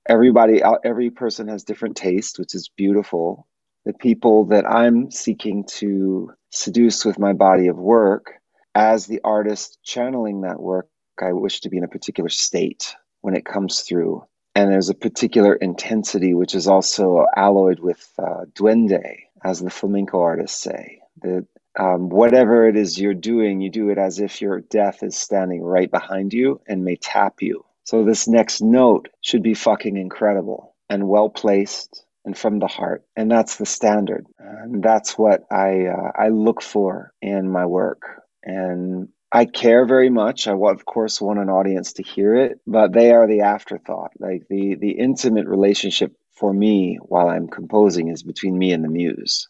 Everybody, 0.09 0.63
uh, 0.63 0.77
every 0.85 1.11
person 1.11 1.49
has 1.49 1.65
different 1.65 1.97
taste, 1.97 2.39
which 2.39 2.55
is 2.55 2.71
beautiful. 2.77 3.47
The 3.85 3.93
people 3.93 4.47
that 4.47 4.67
I'm 4.69 5.11
seeking 5.11 5.65
to 5.77 6.33
seduce 6.51 7.05
with 7.05 7.19
my 7.19 7.33
body 7.33 7.69
of 7.69 7.77
work, 7.77 8.33
as 8.75 9.07
the 9.07 9.21
artist 9.25 9.79
channeling 9.83 10.43
that 10.43 10.61
work, 10.61 10.89
I 11.23 11.33
wish 11.33 11.61
to 11.61 11.71
be 11.71 11.79
in 11.79 11.85
a 11.85 11.89
particular 11.89 12.31
state 12.31 12.95
when 13.21 13.35
it 13.35 13.45
comes 13.45 13.81
through. 13.81 14.25
And 14.55 14.73
there's 14.73 14.89
a 14.89 14.95
particular 14.95 15.55
intensity, 15.55 16.35
which 16.35 16.55
is 16.55 16.67
also 16.67 17.27
alloyed 17.37 17.79
with 17.79 18.13
uh, 18.19 18.47
duende, 18.55 19.19
as 19.45 19.61
the 19.61 19.71
flamenco 19.71 20.21
artists 20.21 20.61
say. 20.61 21.01
That 21.23 21.47
um, 21.79 22.09
whatever 22.09 22.69
it 22.69 22.77
is 22.77 22.99
you're 22.99 23.15
doing, 23.15 23.61
you 23.61 23.71
do 23.71 23.91
it 23.91 23.99
as 23.99 24.19
if 24.19 24.41
your 24.41 24.61
death 24.61 25.03
is 25.03 25.17
standing 25.17 25.63
right 25.63 25.91
behind 25.91 26.33
you 26.33 26.61
and 26.67 26.85
may 26.85 26.97
tap 26.97 27.41
you. 27.41 27.65
So 27.85 28.05
this 28.05 28.27
next 28.29 28.61
note 28.61 29.09
should 29.21 29.43
be 29.43 29.55
fucking 29.55 29.97
incredible 29.97 30.75
and 30.91 31.09
well 31.09 31.31
placed 31.31 32.05
and 32.25 32.37
from 32.37 32.59
the 32.59 32.67
heart. 32.67 33.05
And 33.17 33.31
that's 33.31 33.57
the 33.57 33.67
standard. 33.67 34.27
And 34.39 34.83
that's 34.83 35.17
what 35.17 35.45
I 35.51 35.87
uh, 35.87 36.13
I 36.15 36.29
look 36.29 36.61
for 36.61 37.13
in 37.23 37.49
my 37.49 37.65
work. 37.65 38.03
And 38.43 39.09
I 39.31 39.45
care 39.45 39.85
very 39.85 40.09
much. 40.11 40.49
I 40.49 40.53
of 40.53 40.85
course 40.87 41.21
want 41.21 41.39
an 41.39 41.51
audience 41.51 41.93
to 41.95 42.03
hear 42.03 42.35
it, 42.35 42.61
but 42.67 42.93
they 42.93 43.13
are 43.13 43.27
the 43.27 43.41
afterthought. 43.43 44.13
Like 44.19 44.49
the 44.49 44.75
the 44.77 44.93
intimate 44.93 45.47
relationship 45.47 46.15
for 46.31 46.53
me 46.53 46.99
while 47.03 47.29
I'm 47.29 47.49
composing 47.49 48.09
is 48.09 48.23
between 48.23 48.59
me 48.59 48.73
and 48.73 48.85
the 48.85 48.89
muse. 48.89 49.49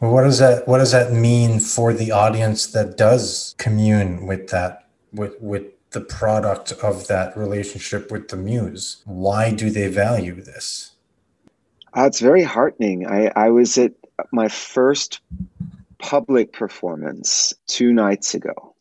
Well, 0.00 0.12
what 0.12 0.24
does 0.24 0.38
that 0.38 0.66
what 0.66 0.78
does 0.78 0.92
that 0.92 1.12
mean 1.12 1.60
for 1.60 1.92
the 1.92 2.10
audience 2.10 2.66
that 2.68 2.96
does 2.96 3.54
commune 3.58 4.26
with 4.26 4.48
that 4.48 4.88
with 5.12 5.40
with 5.40 5.64
the 5.90 6.00
product 6.00 6.72
of 6.82 7.06
that 7.08 7.36
relationship 7.36 8.10
with 8.10 8.28
the 8.28 8.36
muse? 8.36 9.02
Why 9.04 9.50
do 9.52 9.70
they 9.70 9.88
value 9.88 10.40
this? 10.40 10.92
Uh, 11.96 12.06
it's 12.06 12.20
very 12.20 12.42
heartening. 12.42 13.06
I, 13.06 13.30
I 13.36 13.50
was 13.50 13.78
at 13.78 13.92
my 14.32 14.48
first 14.48 15.20
public 16.04 16.52
performance 16.52 17.54
two 17.66 17.94
nights 17.94 18.34
ago. 18.34 18.76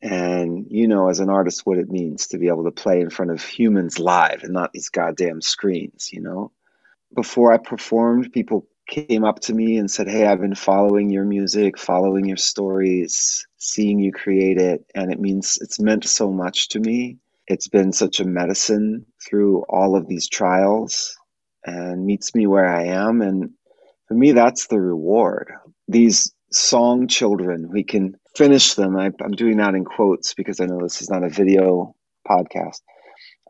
And 0.00 0.66
you 0.70 0.86
know, 0.86 1.08
as 1.08 1.18
an 1.18 1.28
artist, 1.28 1.66
what 1.66 1.78
it 1.78 1.90
means 1.90 2.28
to 2.28 2.38
be 2.38 2.46
able 2.46 2.62
to 2.62 2.70
play 2.70 3.00
in 3.00 3.10
front 3.10 3.32
of 3.32 3.42
humans 3.42 3.98
live 3.98 4.44
and 4.44 4.52
not 4.52 4.72
these 4.72 4.88
goddamn 4.88 5.40
screens, 5.40 6.10
you 6.12 6.20
know? 6.20 6.52
Before 7.12 7.52
I 7.52 7.56
performed, 7.56 8.32
people 8.32 8.68
came 8.86 9.24
up 9.24 9.40
to 9.40 9.52
me 9.52 9.78
and 9.78 9.90
said, 9.90 10.08
Hey, 10.08 10.26
I've 10.26 10.40
been 10.40 10.54
following 10.54 11.10
your 11.10 11.24
music, 11.24 11.76
following 11.76 12.24
your 12.24 12.36
stories, 12.36 13.44
seeing 13.56 13.98
you 13.98 14.12
create 14.12 14.58
it. 14.58 14.84
And 14.94 15.12
it 15.12 15.18
means 15.18 15.58
it's 15.60 15.80
meant 15.80 16.04
so 16.04 16.30
much 16.30 16.68
to 16.68 16.78
me. 16.78 17.18
It's 17.48 17.66
been 17.66 17.92
such 17.92 18.20
a 18.20 18.24
medicine 18.24 19.06
through 19.28 19.64
all 19.68 19.96
of 19.96 20.06
these 20.06 20.28
trials 20.28 21.18
and 21.64 22.06
meets 22.06 22.32
me 22.32 22.46
where 22.46 22.68
I 22.68 22.84
am. 22.84 23.22
And 23.22 23.50
for 24.06 24.14
me, 24.14 24.30
that's 24.30 24.68
the 24.68 24.80
reward 24.80 25.52
these 25.88 26.32
song 26.52 27.08
children, 27.08 27.68
we 27.70 27.82
can 27.82 28.14
finish 28.36 28.74
them. 28.74 28.96
I, 28.96 29.06
am 29.06 29.32
doing 29.32 29.56
that 29.56 29.74
in 29.74 29.84
quotes 29.84 30.34
because 30.34 30.60
I 30.60 30.66
know 30.66 30.80
this 30.80 31.02
is 31.02 31.10
not 31.10 31.24
a 31.24 31.28
video 31.28 31.94
podcast. 32.28 32.80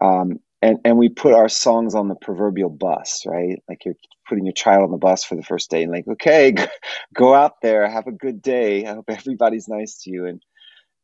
Um, 0.00 0.40
and, 0.62 0.78
and 0.84 0.96
we 0.98 1.08
put 1.08 1.34
our 1.34 1.48
songs 1.48 1.94
on 1.94 2.08
the 2.08 2.14
proverbial 2.16 2.70
bus, 2.70 3.24
right? 3.26 3.62
Like 3.68 3.84
you're 3.84 3.94
putting 4.28 4.44
your 4.44 4.54
child 4.54 4.84
on 4.84 4.90
the 4.90 4.96
bus 4.96 5.24
for 5.24 5.36
the 5.36 5.42
first 5.42 5.70
day 5.70 5.82
and 5.82 5.92
like, 5.92 6.06
okay, 6.08 6.54
go 7.14 7.34
out 7.34 7.60
there, 7.62 7.88
have 7.88 8.06
a 8.06 8.12
good 8.12 8.42
day. 8.42 8.86
I 8.86 8.94
hope 8.94 9.08
everybody's 9.08 9.68
nice 9.68 10.02
to 10.02 10.10
you. 10.10 10.26
And, 10.26 10.42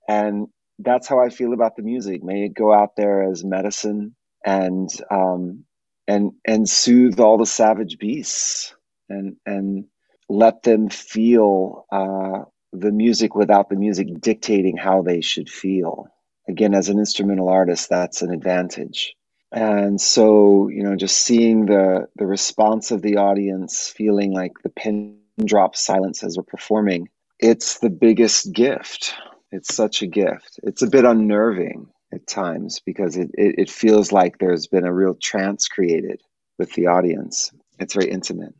and 0.08 0.48
that's 0.78 1.06
how 1.06 1.20
I 1.20 1.28
feel 1.28 1.52
about 1.52 1.76
the 1.76 1.82
music. 1.82 2.22
May 2.24 2.44
it 2.44 2.54
go 2.54 2.72
out 2.72 2.96
there 2.96 3.22
as 3.22 3.44
medicine 3.44 4.16
and, 4.44 4.90
um, 5.10 5.64
and, 6.08 6.32
and 6.44 6.68
soothe 6.68 7.20
all 7.20 7.38
the 7.38 7.46
savage 7.46 7.98
beasts 7.98 8.74
and, 9.08 9.36
and, 9.46 9.84
let 10.28 10.62
them 10.62 10.88
feel 10.88 11.86
uh, 11.92 12.44
the 12.72 12.92
music 12.92 13.34
without 13.34 13.68
the 13.68 13.76
music 13.76 14.08
dictating 14.20 14.76
how 14.76 15.02
they 15.02 15.20
should 15.20 15.48
feel. 15.48 16.06
Again, 16.48 16.74
as 16.74 16.88
an 16.88 16.98
instrumental 16.98 17.48
artist, 17.48 17.88
that's 17.88 18.22
an 18.22 18.32
advantage. 18.32 19.14
And 19.52 20.00
so, 20.00 20.68
you 20.68 20.82
know, 20.82 20.96
just 20.96 21.16
seeing 21.18 21.66
the 21.66 22.08
the 22.16 22.26
response 22.26 22.90
of 22.90 23.02
the 23.02 23.18
audience, 23.18 23.88
feeling 23.88 24.32
like 24.32 24.52
the 24.62 24.70
pin 24.70 25.18
drop 25.44 25.76
silence 25.76 26.24
as 26.24 26.36
we're 26.36 26.42
performing, 26.42 27.08
it's 27.38 27.78
the 27.78 27.90
biggest 27.90 28.52
gift. 28.52 29.14
It's 29.52 29.74
such 29.74 30.02
a 30.02 30.08
gift. 30.08 30.58
It's 30.64 30.82
a 30.82 30.90
bit 30.90 31.04
unnerving 31.04 31.86
at 32.12 32.26
times 32.26 32.80
because 32.84 33.16
it, 33.16 33.30
it, 33.34 33.54
it 33.58 33.70
feels 33.70 34.10
like 34.10 34.38
there's 34.38 34.66
been 34.66 34.84
a 34.84 34.92
real 34.92 35.14
trance 35.14 35.68
created 35.68 36.20
with 36.58 36.72
the 36.74 36.88
audience. 36.88 37.52
It's 37.78 37.94
very 37.94 38.10
intimate. 38.10 38.54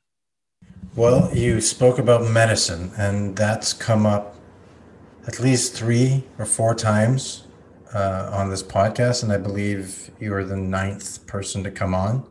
Well, 0.97 1.35
you 1.35 1.61
spoke 1.61 1.99
about 1.99 2.31
medicine, 2.31 2.93
and 2.97 3.37
that's 3.37 3.73
come 3.73 4.07
up 4.07 4.37
at 5.27 5.41
least 5.41 5.75
three 5.75 6.25
or 6.39 6.45
four 6.45 6.75
times 6.75 7.45
uh, 7.93 8.31
on 8.33 8.51
this 8.51 8.63
podcast, 8.63 9.23
and 9.23 9.33
I 9.33 9.39
believe 9.39 10.11
you 10.21 10.33
are 10.35 10.45
the 10.45 10.57
ninth 10.57 11.27
person 11.27 11.65
to 11.65 11.71
come 11.71 11.95
on. 11.95 12.29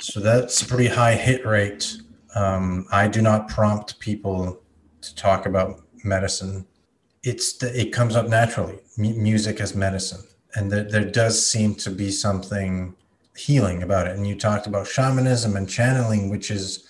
So 0.00 0.20
that's 0.20 0.60
a 0.60 0.66
pretty 0.66 0.88
high 0.88 1.14
hit 1.14 1.46
rate. 1.46 1.96
Um, 2.34 2.86
I 2.92 3.08
do 3.08 3.22
not 3.22 3.48
prompt 3.48 3.98
people 4.00 4.60
to 5.00 5.14
talk 5.14 5.46
about 5.46 5.80
medicine. 6.04 6.66
It's 7.22 7.54
the, 7.54 7.78
it 7.78 7.92
comes 7.92 8.16
up 8.16 8.28
naturally. 8.28 8.80
M- 8.98 9.22
music 9.22 9.60
as 9.60 9.74
medicine, 9.74 10.24
and 10.54 10.70
there, 10.70 10.84
there 10.84 11.10
does 11.10 11.46
seem 11.46 11.74
to 11.76 11.90
be 11.90 12.10
something 12.10 12.94
healing 13.36 13.82
about 13.82 14.06
it. 14.06 14.16
And 14.16 14.26
you 14.26 14.36
talked 14.36 14.66
about 14.66 14.86
shamanism 14.86 15.56
and 15.56 15.68
channeling, 15.68 16.28
which 16.28 16.50
is 16.50 16.86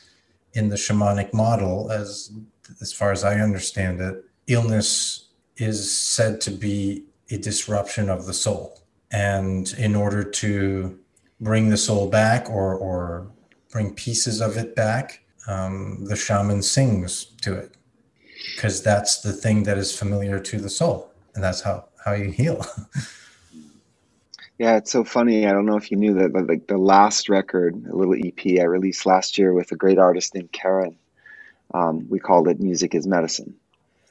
in 0.55 0.69
the 0.69 0.77
shamanic 0.77 1.33
model, 1.33 1.91
as 1.91 2.33
as 2.81 2.93
far 2.93 3.13
as 3.13 3.25
I 3.25 3.41
understand 3.41 4.01
it, 4.01 4.25
illness 4.47 5.29
is 5.57 5.97
said 5.97 6.41
to 6.43 6.51
be 6.51 7.05
a 7.31 7.37
disruption 7.37 8.09
of 8.09 8.27
the 8.27 8.33
soul. 8.33 8.81
And 9.13 9.73
in 9.79 9.95
order 9.95 10.25
to 10.25 10.99
bring 11.41 11.69
the 11.69 11.77
soul 11.77 12.09
back 12.09 12.49
or 12.49 12.75
or 12.75 13.29
bring 13.71 13.95
pieces 13.95 14.41
of 14.41 14.57
it 14.57 14.75
back, 14.75 15.25
um, 15.47 16.05
the 16.05 16.17
shaman 16.17 16.63
sings 16.63 17.25
to 17.43 17.55
it 17.55 17.77
because 18.55 18.83
that's 18.83 19.21
the 19.21 19.33
thing 19.33 19.63
that 19.65 19.79
is 19.79 19.97
familiar 19.97 20.39
to 20.39 20.59
the 20.59 20.71
soul, 20.71 21.13
and 21.35 21.43
that's 21.45 21.61
how 21.61 21.89
how 22.05 22.13
you 22.13 22.31
heal. 22.31 22.65
Yeah, 24.59 24.77
it's 24.77 24.93
so 24.93 25.05
funny. 25.05 25.47
I 25.47 25.53
don't 25.53 25.67
know 25.67 25.77
if 25.77 25.91
you 25.91 25.97
knew 25.97 26.15
that, 26.15 26.33
but 26.33 26.47
like 26.47 26.67
the 26.69 26.79
last 26.79 27.29
record, 27.29 27.75
a 27.91 27.97
little 27.97 28.15
EP 28.15 28.61
I 28.61 28.65
released 28.65 29.05
last 29.05 29.37
year 29.37 29.53
with 29.53 29.73
a 29.73 29.77
great 29.77 29.99
artist 29.99 30.35
named 30.35 30.53
Karen, 30.53 30.97
um, 31.73 32.07
we 32.09 32.21
called 32.21 32.49
it 32.49 32.61
"Music 32.61 32.95
Is 32.95 33.07
Medicine." 33.07 33.55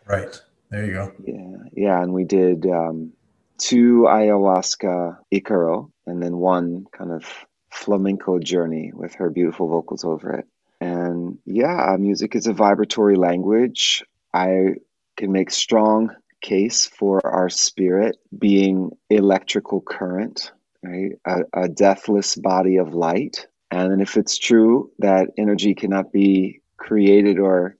Right 0.05 0.41
there, 0.69 0.85
you 0.85 0.93
go. 0.93 1.13
Yeah, 1.23 1.57
yeah, 1.73 2.03
and 2.03 2.13
we 2.13 2.25
did 2.25 2.65
um, 2.65 3.13
two 3.57 4.05
ayahuasca 4.09 5.17
Icaro, 5.33 5.89
and 6.05 6.21
then 6.21 6.35
one 6.37 6.87
kind 6.91 7.11
of 7.11 7.25
flamenco 7.69 8.37
journey 8.39 8.91
with 8.93 9.15
her 9.15 9.29
beautiful 9.29 9.69
vocals 9.69 10.03
over 10.03 10.33
it. 10.33 10.47
And 10.81 11.37
yeah, 11.45 11.95
music 11.97 12.35
is 12.35 12.47
a 12.47 12.53
vibratory 12.53 13.15
language. 13.15 14.03
I 14.33 14.75
can 15.15 15.31
make 15.31 15.51
strong 15.51 16.13
case 16.43 16.85
for 16.85 17.25
our 17.25 17.49
spirit 17.49 18.17
being 18.37 18.91
electrical 19.09 19.81
current, 19.81 20.51
right? 20.83 21.13
A, 21.25 21.63
a 21.63 21.67
deathless 21.67 22.35
body 22.35 22.77
of 22.77 22.93
light. 22.93 23.47
And 23.71 24.01
if 24.01 24.17
it's 24.17 24.37
true 24.37 24.91
that 24.99 25.29
energy 25.37 25.73
cannot 25.73 26.11
be 26.11 26.61
created 26.77 27.39
or 27.39 27.75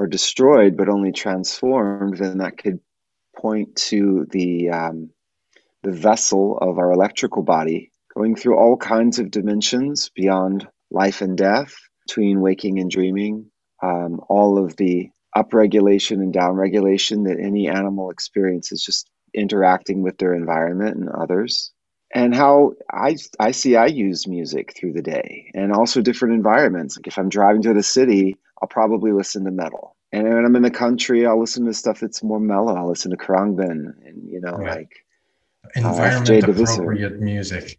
or 0.00 0.06
destroyed, 0.06 0.76
but 0.76 0.88
only 0.88 1.12
transformed, 1.12 2.18
then 2.18 2.38
that 2.38 2.56
could 2.58 2.80
point 3.36 3.76
to 3.76 4.26
the 4.30 4.70
um, 4.70 5.10
the 5.84 5.92
vessel 5.92 6.58
of 6.58 6.78
our 6.78 6.90
electrical 6.90 7.42
body 7.42 7.92
going 8.14 8.34
through 8.34 8.56
all 8.58 8.76
kinds 8.76 9.20
of 9.20 9.30
dimensions 9.30 10.08
beyond 10.08 10.66
life 10.90 11.20
and 11.20 11.38
death, 11.38 11.76
between 12.06 12.40
waking 12.40 12.80
and 12.80 12.90
dreaming, 12.90 13.50
um, 13.82 14.20
all 14.28 14.58
of 14.58 14.74
the 14.76 15.10
upregulation 15.38 16.16
and 16.16 16.34
downregulation 16.34 17.24
that 17.26 17.38
any 17.40 17.68
animal 17.68 18.10
experiences 18.10 18.82
just 18.82 19.08
interacting 19.34 20.02
with 20.02 20.18
their 20.18 20.34
environment 20.34 20.96
and 20.96 21.08
others 21.10 21.72
and 22.14 22.34
how 22.34 22.72
I, 22.90 23.16
I 23.38 23.50
see 23.50 23.76
I 23.76 23.86
use 23.86 24.26
music 24.26 24.74
through 24.74 24.94
the 24.94 25.02
day 25.02 25.50
and 25.54 25.72
also 25.72 26.00
different 26.00 26.34
environments. 26.34 26.96
Like 26.96 27.06
if 27.06 27.18
I'm 27.18 27.28
driving 27.28 27.62
to 27.62 27.74
the 27.74 27.82
city, 27.82 28.36
I'll 28.60 28.68
probably 28.68 29.12
listen 29.12 29.44
to 29.44 29.50
metal. 29.50 29.94
And 30.10 30.24
when 30.24 30.44
I'm 30.44 30.56
in 30.56 30.62
the 30.62 30.70
country, 30.70 31.26
I'll 31.26 31.38
listen 31.38 31.66
to 31.66 31.74
stuff 31.74 32.00
that's 32.00 32.22
more 32.22 32.40
mellow. 32.40 32.74
I'll 32.74 32.88
listen 32.88 33.10
to 33.10 33.16
Khruangbin 33.18 34.06
and, 34.06 34.26
you 34.26 34.40
know, 34.40 34.52
right. 34.52 34.78
like 34.78 35.06
uh, 35.66 35.88
environment 35.90 36.44
uh, 36.44 36.62
appropriate 36.62 37.20
music. 37.20 37.78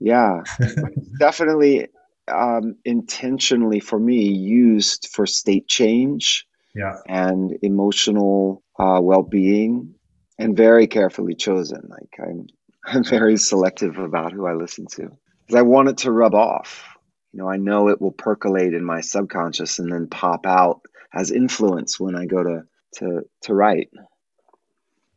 Yeah, 0.00 0.42
definitely 1.18 1.88
um, 2.28 2.76
intentionally 2.84 3.80
for 3.80 3.98
me 3.98 4.22
used 4.22 5.08
for 5.12 5.26
state 5.26 5.68
change 5.68 6.46
yeah. 6.74 6.96
and 7.06 7.56
emotional 7.62 8.62
uh, 8.78 8.98
well-being 9.00 9.94
and 10.38 10.56
very 10.56 10.86
carefully 10.86 11.34
chosen. 11.34 11.80
Like 11.88 12.18
i'm 12.26 12.46
i'm 12.86 13.04
very 13.04 13.36
selective 13.36 13.98
about 13.98 14.32
who 14.32 14.46
i 14.46 14.52
listen 14.52 14.86
to. 14.92 15.10
Because 15.46 15.58
i 15.58 15.62
want 15.62 15.88
it 15.88 15.98
to 15.98 16.12
rub 16.12 16.34
off. 16.34 16.84
You 17.32 17.40
know 17.40 17.48
i 17.48 17.56
know 17.56 17.88
it 17.88 18.00
will 18.00 18.12
percolate 18.12 18.74
in 18.74 18.84
my 18.84 19.00
subconscious 19.00 19.78
and 19.78 19.92
then 19.92 20.08
pop 20.08 20.46
out 20.46 20.82
as 21.12 21.30
influence 21.30 21.98
when 21.98 22.16
i 22.16 22.26
go 22.26 22.42
to 22.42 22.62
to 22.96 23.22
to 23.42 23.54
write. 23.54 23.90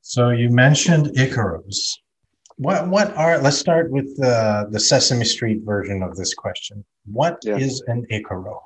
So 0.01 0.29
you 0.29 0.49
mentioned 0.49 1.07
icaros 1.17 1.97
what 2.57 2.87
what 2.87 3.15
are 3.15 3.37
let's 3.39 3.57
start 3.57 3.91
with 3.91 4.17
the 4.17 4.67
the 4.71 4.79
sesame 4.79 5.25
street 5.25 5.61
version 5.63 6.01
of 6.01 6.15
this 6.15 6.33
question. 6.33 6.83
What 7.05 7.37
yeah. 7.43 7.57
is 7.57 7.83
an 7.87 8.05
icaro 8.11 8.59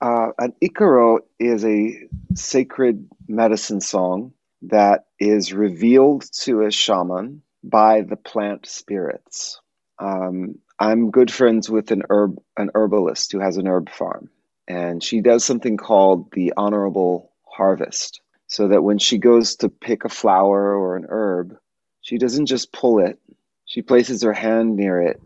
uh, 0.00 0.28
an 0.38 0.54
Icaro 0.62 1.20
is 1.38 1.64
a 1.64 2.08
sacred 2.34 3.08
medicine 3.28 3.80
song 3.80 4.32
that 4.62 5.04
is 5.18 5.52
revealed 5.52 6.26
to 6.42 6.62
a 6.62 6.70
shaman 6.70 7.42
by 7.62 8.02
the 8.02 8.16
plant 8.16 8.66
spirits. 8.66 9.60
Um, 9.98 10.58
I'm 10.78 11.10
good 11.10 11.30
friends 11.30 11.68
with 11.68 11.90
an 11.90 12.02
herb 12.08 12.38
an 12.56 12.70
herbalist 12.74 13.32
who 13.32 13.40
has 13.40 13.58
an 13.58 13.68
herb 13.68 13.90
farm, 13.90 14.30
and 14.66 15.02
she 15.02 15.20
does 15.20 15.44
something 15.44 15.76
called 15.76 16.32
the 16.32 16.54
honorable 16.56 17.32
harvest. 17.46 18.20
So 18.46 18.68
that 18.68 18.82
when 18.82 18.98
she 18.98 19.18
goes 19.18 19.56
to 19.56 19.68
pick 19.68 20.04
a 20.04 20.08
flower 20.08 20.74
or 20.74 20.96
an 20.96 21.06
herb, 21.08 21.56
she 22.00 22.18
doesn't 22.18 22.46
just 22.46 22.72
pull 22.72 22.98
it; 22.98 23.18
she 23.66 23.82
places 23.82 24.22
her 24.22 24.32
hand 24.32 24.76
near 24.76 25.00
it, 25.02 25.20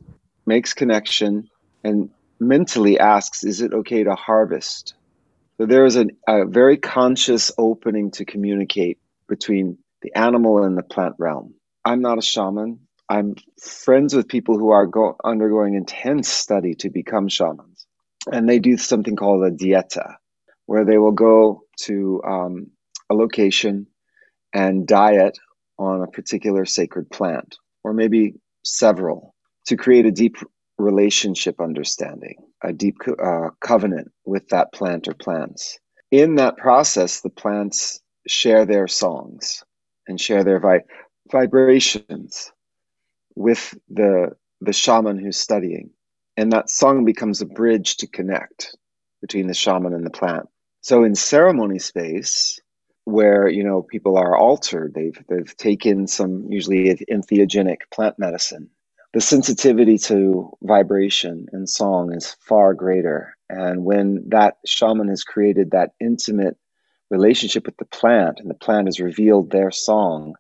makes 0.45 0.75
connection, 0.75 1.49
and 1.85 2.11
mentally 2.49 2.99
asks, 2.99 3.45
is 3.45 3.61
it 3.61 3.73
okay 3.73 4.05
to 4.05 4.15
harvest? 4.15 4.95
So 5.57 5.67
there 5.67 5.85
is 5.85 5.97
a, 5.97 6.07
a 6.29 6.47
very 6.47 6.77
conscious 6.77 7.53
opening 7.57 8.11
to 8.13 8.25
communicate 8.25 8.99
between 9.29 9.79
the 10.03 10.15
animal 10.15 10.65
and 10.65 10.77
the 10.77 10.83
plant 10.83 11.15
realm. 11.19 11.55
I'm 11.85 12.01
not 12.01 12.19
a 12.19 12.23
shaman. 12.23 12.81
I'm 13.09 13.37
friends 13.61 14.15
with 14.15 14.29
people 14.29 14.59
who 14.59 14.71
are 14.71 14.87
go- 14.87 15.17
undergoing 15.25 15.75
intense 15.75 16.29
study 16.29 16.75
to 16.77 16.91
become 16.91 17.29
shamans. 17.29 17.87
And 18.33 18.49
they 18.49 18.59
do 18.59 18.77
something 18.77 19.17
called 19.17 19.45
a 19.45 19.51
dieta, 19.51 20.15
where 20.67 20.85
they 20.85 20.99
will 20.99 21.13
go 21.13 21.63
to 21.83 22.23
um, 22.27 22.71
a 23.11 23.15
location 23.15 23.87
and 24.53 24.87
diet 24.87 25.39
on 25.79 26.03
a 26.03 26.07
particular 26.07 26.65
sacred 26.65 27.11
plant, 27.11 27.57
or 27.83 27.93
maybe 27.93 28.35
several, 28.65 29.35
to 29.67 29.77
create 29.77 30.07
a 30.07 30.11
deep 30.11 30.37
relationship 30.79 31.61
understanding, 31.61 32.37
a 32.63 32.73
deep 32.73 32.97
uh, 33.23 33.51
covenant 33.61 34.11
with 34.25 34.49
that 34.49 34.73
plant 34.73 35.09
or 35.09 35.15
plants. 35.15 35.79
In 36.11 36.37
that 36.37 36.57
process, 36.57 37.21
the 37.21 37.31
plants 37.31 38.01
share 38.27 38.65
their 38.65 38.89
songs 38.89 39.63
and 40.09 40.21
share 40.21 40.45
their 40.45 40.61
vi- 40.61 40.85
vibrations 41.31 42.53
with 43.35 43.77
the 43.89 44.33
the 44.61 44.73
shaman 44.73 45.19
who's 45.19 45.37
studying, 45.37 45.91
and 46.37 46.53
that 46.53 46.71
song 46.71 47.05
becomes 47.05 47.41
a 47.41 47.47
bridge 47.47 47.99
to 47.99 48.07
connect 48.07 48.77
between 49.21 49.47
the 49.47 49.55
shaman 49.55 49.93
and 49.93 50.07
the 50.07 50.11
plant. 50.11 50.49
So 50.81 51.05
in 51.05 51.15
ceremony 51.15 51.79
space, 51.79 52.61
where 53.05 53.49
you 53.49 53.65
know 53.65 53.83
people 53.83 54.17
are 54.17 54.37
altered, 54.37 54.95
they've 54.95 55.19
they've 55.29 55.57
taken 55.57 56.07
some 56.07 56.47
usually 56.51 56.95
entheogenic 57.11 57.79
plant 57.93 58.19
medicine 58.19 58.71
the 59.15 59.21
sensitivity 59.21 59.97
to 59.97 60.51
vibration 60.61 61.47
and 61.53 61.71
song 61.71 62.13
is 62.13 62.37
far 62.41 62.75
greater. 62.75 63.37
And 63.49 63.85
when 63.85 64.25
that 64.31 64.57
shaman 64.67 65.07
has 65.07 65.23
created 65.23 65.71
that 65.71 65.91
intimate 66.01 66.57
relationship 67.11 67.65
with 67.65 67.77
the 67.77 67.85
plant 67.85 68.41
and 68.41 68.51
the 68.51 68.55
plant 68.55 68.89
has 68.89 68.99
revealed 68.99 69.51
their 69.53 69.71
song, 69.71 70.35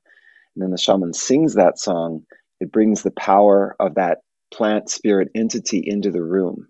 and 0.54 0.62
then 0.62 0.72
the 0.72 0.76
shaman 0.76 1.12
sings 1.12 1.54
that 1.54 1.78
song, 1.78 2.24
it 2.60 2.72
brings 2.72 3.02
the 3.02 3.12
power 3.12 3.76
of 3.78 3.94
that 3.94 4.18
plant 4.52 4.90
spirit 4.90 5.28
entity 5.36 5.80
into 5.86 6.10
the 6.10 6.22
room 6.22 6.66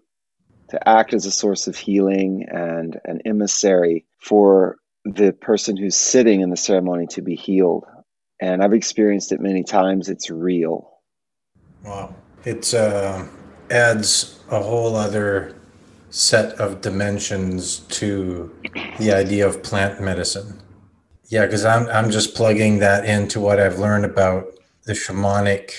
to 0.68 0.88
act 0.88 1.14
as 1.14 1.24
a 1.24 1.32
source 1.32 1.68
of 1.68 1.76
healing 1.76 2.44
and 2.50 3.00
an 3.06 3.20
emissary 3.24 4.04
for 4.20 4.76
the 5.06 5.32
person 5.32 5.74
who's 5.74 5.96
sitting 5.96 6.42
in 6.42 6.50
the 6.50 6.56
ceremony 6.56 7.06
to 7.06 7.22
be 7.22 7.34
healed. 7.34 7.86
And 8.42 8.62
I've 8.62 8.74
experienced 8.74 9.32
it 9.32 9.40
many 9.40 9.64
times. 9.64 10.10
It's 10.10 10.28
real 10.28 10.93
Wow. 11.84 12.14
It 12.44 12.72
uh, 12.74 13.24
adds 13.70 14.40
a 14.50 14.60
whole 14.60 14.96
other 14.96 15.56
set 16.10 16.52
of 16.60 16.80
dimensions 16.80 17.80
to 17.80 18.54
the 18.98 19.12
idea 19.12 19.46
of 19.46 19.62
plant 19.62 20.00
medicine. 20.00 20.60
Yeah, 21.28 21.46
because 21.46 21.64
I'm, 21.64 21.88
I'm 21.88 22.10
just 22.10 22.34
plugging 22.34 22.78
that 22.78 23.04
into 23.04 23.40
what 23.40 23.58
I've 23.58 23.78
learned 23.78 24.04
about 24.04 24.46
the 24.84 24.92
shamanic 24.92 25.72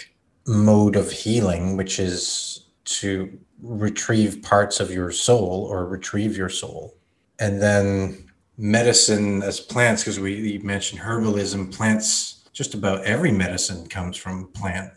mode 0.48 0.96
of 0.96 1.12
healing, 1.12 1.78
which 1.78 2.00
is 2.00 2.66
to 2.86 3.38
retrieve 3.62 4.42
parts 4.44 4.80
of 4.80 4.92
your 4.92 5.12
soul 5.12 5.68
or 5.70 5.86
retrieve 5.86 6.36
your 6.36 6.50
soul. 6.50 6.96
And 7.40 7.62
then 7.62 8.30
medicine 8.58 9.44
as 9.44 9.60
plants, 9.60 10.04
because 10.04 10.20
we 10.20 10.60
mentioned 10.64 11.02
herbalism, 11.02 11.74
plants, 11.74 12.48
just 12.54 12.74
about 12.74 13.04
every 13.04 13.32
medicine 13.32 13.88
comes 13.88 14.18
from 14.18 14.48
plant 14.54 14.92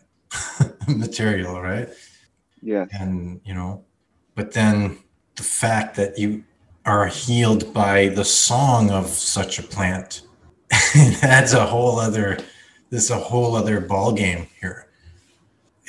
material, 0.96 1.60
right? 1.60 1.88
Yeah. 2.62 2.86
And, 2.92 3.40
you 3.44 3.54
know, 3.54 3.84
but 4.34 4.52
then 4.52 4.98
the 5.36 5.42
fact 5.42 5.96
that 5.96 6.18
you 6.18 6.44
are 6.84 7.06
healed 7.06 7.72
by 7.74 8.08
the 8.08 8.24
song 8.24 8.90
of 8.90 9.08
such 9.08 9.58
a 9.58 9.62
plant 9.62 10.22
it 10.94 11.22
adds 11.24 11.54
a 11.54 11.64
whole 11.64 11.98
other 11.98 12.38
this 12.90 13.04
is 13.04 13.10
a 13.10 13.18
whole 13.18 13.54
other 13.54 13.80
ball 13.80 14.12
game 14.12 14.46
here. 14.60 14.88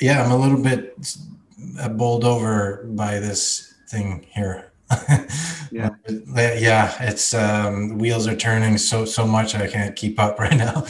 Yeah, 0.00 0.22
I'm 0.22 0.30
a 0.30 0.36
little 0.36 0.62
bit 0.62 0.96
bowled 1.92 2.24
over 2.24 2.84
by 2.90 3.18
this 3.18 3.74
thing 3.88 4.26
here. 4.30 4.69
Yeah, 5.70 5.90
yeah, 6.08 6.94
it's 7.02 7.34
um, 7.34 7.98
wheels 7.98 8.26
are 8.26 8.36
turning 8.36 8.78
so 8.78 9.04
so 9.04 9.26
much 9.26 9.54
I 9.54 9.66
can't 9.66 9.94
keep 9.94 10.18
up 10.18 10.38
right 10.38 10.56
now. 10.56 10.84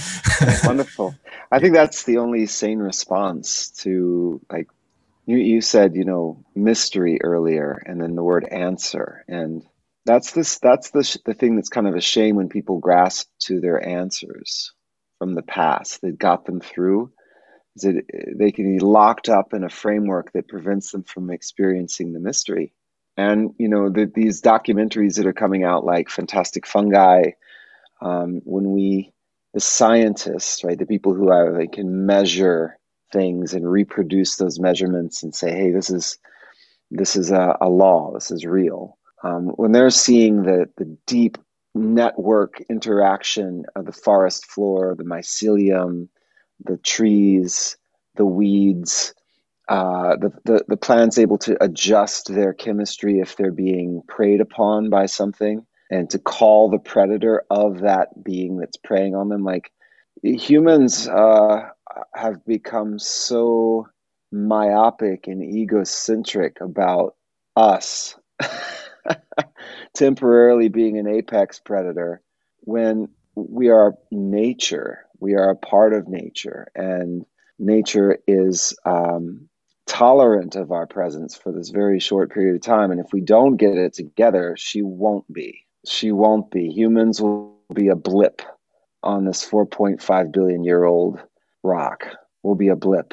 Wonderful. 0.64 1.14
I 1.52 1.58
think 1.58 1.74
that's 1.74 2.04
the 2.04 2.18
only 2.18 2.46
sane 2.46 2.78
response 2.78 3.70
to 3.82 4.40
like 4.50 4.68
you 5.26 5.36
you 5.36 5.60
said, 5.60 5.94
you 5.94 6.04
know, 6.04 6.44
mystery 6.54 7.20
earlier, 7.22 7.82
and 7.86 8.00
then 8.00 8.14
the 8.14 8.24
word 8.24 8.44
answer, 8.44 9.24
and 9.28 9.62
that's 10.06 10.32
this 10.32 10.58
that's 10.58 10.90
the 10.90 11.18
the 11.26 11.34
thing 11.34 11.56
that's 11.56 11.68
kind 11.68 11.86
of 11.86 11.94
a 11.94 12.00
shame 12.00 12.36
when 12.36 12.48
people 12.48 12.78
grasp 12.78 13.28
to 13.40 13.60
their 13.60 13.86
answers 13.86 14.72
from 15.18 15.34
the 15.34 15.42
past. 15.42 16.00
That 16.00 16.18
got 16.18 16.46
them 16.46 16.60
through. 16.60 17.12
Is 17.76 17.82
that 17.82 18.02
they 18.36 18.50
can 18.50 18.76
be 18.76 18.80
locked 18.80 19.28
up 19.28 19.54
in 19.54 19.62
a 19.62 19.68
framework 19.68 20.32
that 20.32 20.48
prevents 20.48 20.90
them 20.90 21.04
from 21.04 21.30
experiencing 21.30 22.12
the 22.12 22.18
mystery 22.18 22.72
and 23.20 23.54
you 23.58 23.68
know 23.68 23.88
the, 23.90 24.10
these 24.14 24.40
documentaries 24.42 25.16
that 25.16 25.26
are 25.26 25.32
coming 25.32 25.64
out 25.64 25.84
like 25.84 26.08
fantastic 26.08 26.66
fungi 26.66 27.30
um, 28.02 28.40
when 28.44 28.72
we 28.72 29.12
the 29.54 29.60
scientists 29.60 30.64
right 30.64 30.78
the 30.78 30.86
people 30.86 31.14
who 31.14 31.30
are 31.30 31.56
they 31.56 31.66
can 31.66 32.06
measure 32.06 32.78
things 33.12 33.54
and 33.54 33.70
reproduce 33.70 34.36
those 34.36 34.60
measurements 34.60 35.22
and 35.22 35.34
say 35.34 35.52
hey 35.52 35.70
this 35.70 35.90
is 35.90 36.18
this 36.90 37.16
is 37.16 37.30
a, 37.30 37.56
a 37.60 37.68
law. 37.68 38.12
This 38.12 38.30
is 38.30 38.44
real. 38.44 38.98
Um, 39.22 39.48
when 39.56 39.72
they're 39.72 39.90
seeing 39.90 40.42
the 40.42 40.68
the 40.76 40.96
deep 41.06 41.38
network 41.74 42.60
interaction 42.68 43.64
of 43.76 43.86
the 43.86 43.92
forest 43.92 44.46
floor, 44.46 44.94
the 44.96 45.04
mycelium, 45.04 46.08
the 46.64 46.78
trees, 46.78 47.76
the 48.16 48.24
weeds, 48.24 49.14
uh, 49.70 50.16
the, 50.16 50.32
the, 50.44 50.64
the 50.66 50.76
plant's 50.76 51.16
able 51.16 51.38
to 51.38 51.56
adjust 51.62 52.26
their 52.26 52.52
chemistry 52.52 53.20
if 53.20 53.36
they're 53.36 53.52
being 53.52 54.02
preyed 54.08 54.40
upon 54.40 54.90
by 54.90 55.06
something 55.06 55.64
and 55.92 56.10
to 56.10 56.18
call 56.18 56.68
the 56.68 56.78
predator 56.80 57.44
of 57.50 57.82
that 57.82 58.08
being 58.24 58.58
that's 58.58 58.76
preying 58.78 59.14
on 59.14 59.28
them. 59.28 59.44
Like 59.44 59.70
humans 60.24 61.06
uh, 61.06 61.68
have 62.14 62.44
become 62.44 62.98
so 62.98 63.86
myopic 64.32 65.28
and 65.28 65.40
egocentric 65.40 66.60
about 66.60 67.14
us 67.54 68.16
temporarily 69.94 70.68
being 70.68 70.98
an 70.98 71.06
apex 71.06 71.60
predator 71.60 72.22
when 72.62 73.08
we 73.36 73.68
are 73.68 73.94
nature. 74.10 75.06
We 75.20 75.34
are 75.34 75.50
a 75.50 75.56
part 75.56 75.92
of 75.92 76.08
nature, 76.08 76.72
and 76.74 77.24
nature 77.58 78.18
is 78.26 78.74
um, 78.86 79.49
tolerant 80.00 80.56
of 80.56 80.72
our 80.72 80.86
presence 80.86 81.36
for 81.36 81.52
this 81.52 81.68
very 81.68 82.00
short 82.00 82.32
period 82.32 82.54
of 82.54 82.62
time. 82.62 82.90
And 82.90 82.98
if 82.98 83.12
we 83.12 83.20
don't 83.20 83.56
get 83.56 83.76
it 83.76 83.92
together, 83.92 84.54
she 84.56 84.80
won't 84.80 85.30
be. 85.30 85.66
She 85.86 86.10
won't 86.10 86.50
be. 86.50 86.70
Humans 86.70 87.20
will 87.20 87.54
be 87.74 87.88
a 87.88 87.96
blip 87.96 88.40
on 89.02 89.26
this 89.26 89.46
4.5 89.46 90.32
billion 90.32 90.64
year 90.64 90.84
old 90.84 91.20
rock. 91.62 92.06
Will 92.42 92.54
be 92.54 92.68
a 92.68 92.76
blip. 92.76 93.12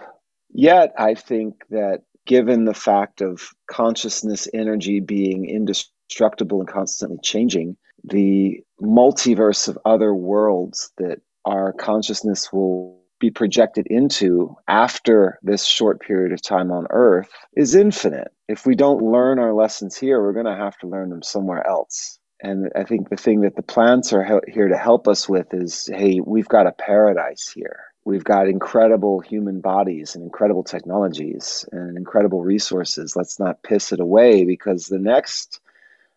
Yet, 0.49 0.93
I 0.97 1.13
think 1.15 1.55
that 1.71 2.03
given 2.25 2.63
the 2.63 2.73
fact 2.73 3.19
of 3.19 3.49
consciousness 3.69 4.47
energy 4.53 5.01
being 5.01 5.43
indestructible 5.49 6.61
and 6.61 6.69
constantly 6.69 7.17
changing, 7.21 7.75
the 8.05 8.61
multiverse 8.81 9.67
of 9.67 9.77
other 9.83 10.13
worlds 10.13 10.91
that 10.99 11.19
our 11.43 11.73
consciousness 11.73 12.53
will 12.53 12.96
be 13.19 13.31
projected 13.31 13.87
into 13.87 14.55
after 14.67 15.39
this 15.41 15.65
short 15.65 16.01
period 16.01 16.31
of 16.31 16.41
time 16.41 16.71
on 16.71 16.87
Earth 16.89 17.29
is 17.55 17.75
infinite. 17.75 18.31
If 18.47 18.65
we 18.65 18.75
don't 18.75 19.03
learn 19.03 19.39
our 19.39 19.53
lessons 19.53 19.97
here, 19.97 20.21
we're 20.21 20.33
going 20.33 20.45
to 20.45 20.55
have 20.55 20.77
to 20.79 20.87
learn 20.87 21.09
them 21.09 21.23
somewhere 21.23 21.65
else. 21.65 22.19
And 22.41 22.71
I 22.75 22.83
think 22.83 23.09
the 23.09 23.15
thing 23.17 23.41
that 23.41 23.55
the 23.55 23.63
plants 23.63 24.13
are 24.13 24.41
here 24.47 24.67
to 24.67 24.77
help 24.77 25.07
us 25.07 25.27
with 25.27 25.53
is 25.53 25.89
hey, 25.91 26.19
we've 26.23 26.47
got 26.47 26.67
a 26.67 26.71
paradise 26.71 27.49
here 27.49 27.87
we've 28.07 28.23
got 28.23 28.47
incredible 28.47 29.19
human 29.19 29.59
bodies 29.59 30.15
and 30.15 30.23
incredible 30.23 30.63
technologies 30.63 31.65
and 31.73 31.97
incredible 31.97 32.41
resources. 32.41 33.17
Let's 33.17 33.37
not 33.37 33.61
piss 33.63 33.91
it 33.91 33.99
away 33.99 34.45
because 34.45 34.85
the 34.85 34.97
next 34.97 35.59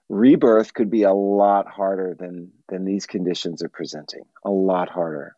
rebirth 0.09 0.73
could 0.73 0.89
be 0.89 1.03
a 1.03 1.13
lot 1.13 1.67
harder 1.67 2.15
than 2.17 2.53
than 2.69 2.85
these 2.85 3.07
conditions 3.07 3.61
are 3.61 3.69
presenting. 3.69 4.23
A 4.45 4.51
lot 4.51 4.89
harder. 4.89 5.35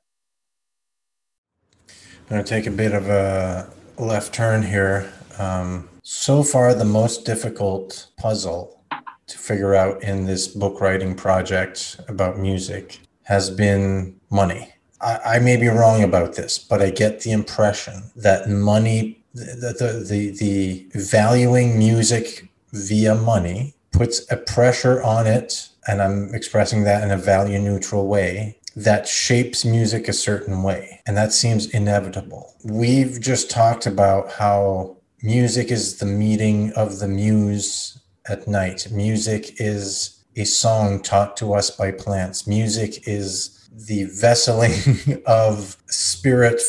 Going 2.33 2.45
to 2.45 2.49
take 2.49 2.67
a 2.67 2.71
bit 2.71 2.93
of 2.93 3.11
a 3.11 3.69
left 3.99 4.33
turn 4.33 4.63
here. 4.63 5.13
Um, 5.39 5.89
so 6.03 6.43
far, 6.43 6.73
the 6.73 6.85
most 6.85 7.27
difficult 7.27 8.09
puzzle 8.17 8.83
to 9.27 9.39
figure 9.39 9.75
out 9.75 10.03
in 10.03 10.25
this 10.25 10.49
book 10.49 10.81
writing 10.81 11.15
project 11.15 12.01
about 12.09 12.39
music 12.39 13.01
has 13.25 13.51
been 13.51 14.19
money 14.31 14.73
I, 15.03 15.19
I 15.25 15.39
may 15.41 15.57
be 15.57 15.69
wrong 15.69 16.03
about 16.03 16.35
this, 16.35 16.59
but 16.59 16.81
I 16.81 16.91
get 16.91 17.21
the 17.21 17.33
impression 17.33 18.05
that 18.17 18.49
money, 18.49 19.23
the, 19.35 19.75
the, 19.79 20.05
the, 20.09 20.31
the 20.31 20.87
valuing 20.95 21.77
music 21.77 22.49
via 22.73 23.15
money 23.15 23.75
puts 23.91 24.31
a 24.31 24.37
pressure 24.37 25.03
on 25.03 25.27
it, 25.27 25.69
and 25.87 26.01
I'm 26.01 26.35
expressing 26.35 26.85
that 26.85 27.03
in 27.03 27.11
a 27.11 27.17
value 27.17 27.59
neutral 27.59 28.07
way, 28.07 28.59
that 28.77 29.07
shapes 29.07 29.65
music 29.65 30.09
a 30.09 30.13
certain 30.13 30.63
way. 30.63 31.01
And 31.07 31.17
that 31.17 31.33
seems 31.33 31.67
inevitable. 31.67 32.55
We've 32.65 33.21
just 33.21 33.51
talked 33.51 33.87
about 33.87 34.33
how 34.33 34.97
music 35.23 35.71
is 35.71 35.99
the 35.99 36.07
meeting 36.07 36.73
of 36.73 36.99
the 36.99 37.09
muse 37.09 38.01
at 38.29 38.49
night. 38.49 38.89
Music 38.91 39.61
is 39.61 40.25
a 40.37 40.45
song 40.45 41.03
taught 41.03 41.37
to 41.39 41.53
us 41.55 41.71
by 41.71 41.93
plants. 41.93 42.47
Music 42.47 43.07
is 43.07 43.69
the 43.87 44.05
vesseling 44.07 45.23
of 45.27 45.77
spirit 45.87 46.61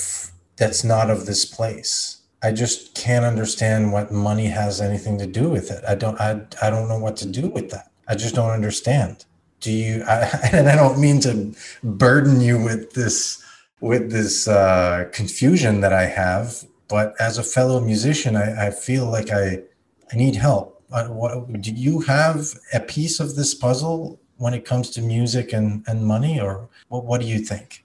that's 0.58 0.84
not 0.84 1.10
of 1.10 1.26
this 1.26 1.46
place. 1.46 2.22
I 2.44 2.52
just 2.52 2.94
can't 2.94 3.26
understand 3.26 3.94
what 3.94 4.12
money 4.12 4.48
has 4.48 4.82
anything 4.82 5.18
to 5.20 5.28
do 5.28 5.50
with 5.50 5.72
it. 5.72 5.84
I 5.88 5.96
don't 5.96 6.20
I, 6.20 6.42
I 6.62 6.70
don't 6.70 6.89
know 6.89 7.00
what 7.00 7.16
to 7.18 7.28
do 7.28 7.48
with 7.48 7.70
that. 7.72 7.89
I 8.08 8.16
just 8.16 8.36
don't 8.36 8.52
understand. 8.52 9.26
Do 9.63 9.71
you 9.71 10.04
I, 10.08 10.49
and 10.52 10.69
I 10.69 10.76
don't 10.76 10.99
mean 10.99 11.19
to 11.21 11.56
burden 11.84 12.41
you 12.41 12.62
with 12.62 12.93
this 12.93 13.41
with 13.80 14.12
this 14.12 14.47
uh, 14.47 15.10
confusion 15.12 15.82
that 15.82 15.93
I 15.93 16.06
have, 16.06 16.63
but 16.88 17.13
as 17.19 17.38
a 17.38 17.43
fellow 17.43 17.82
musician, 17.82 18.36
I, 18.36 18.67
I 18.67 18.71
feel 18.71 19.06
like 19.06 19.32
I 19.32 19.63
I 20.12 20.15
need 20.15 20.36
help. 20.36 20.82
Uh, 20.91 21.08
what, 21.08 21.62
do 21.62 21.71
you 21.71 22.02
have 22.02 22.54
a 22.73 22.80
piece 22.80 23.19
of 23.19 23.36
this 23.36 23.56
puzzle 23.56 24.19
when 24.38 24.54
it 24.54 24.63
comes 24.63 24.91
to 24.91 25.02
music 25.02 25.52
and, 25.54 25.84
and 25.88 26.06
money, 26.06 26.39
or 26.39 26.69
what, 26.89 27.06
what 27.06 27.19
do 27.21 27.26
you 27.26 27.39
think? 27.39 27.84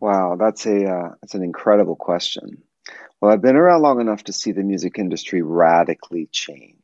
Wow, 0.00 0.36
that's 0.38 0.66
a 0.66 0.86
uh, 0.86 1.14
that's 1.20 1.34
an 1.34 1.42
incredible 1.42 1.96
question. 1.96 2.62
Well, 3.20 3.32
I've 3.32 3.42
been 3.42 3.56
around 3.56 3.82
long 3.82 4.00
enough 4.00 4.22
to 4.24 4.32
see 4.32 4.52
the 4.52 4.62
music 4.62 4.98
industry 4.98 5.42
radically 5.42 6.28
change 6.30 6.77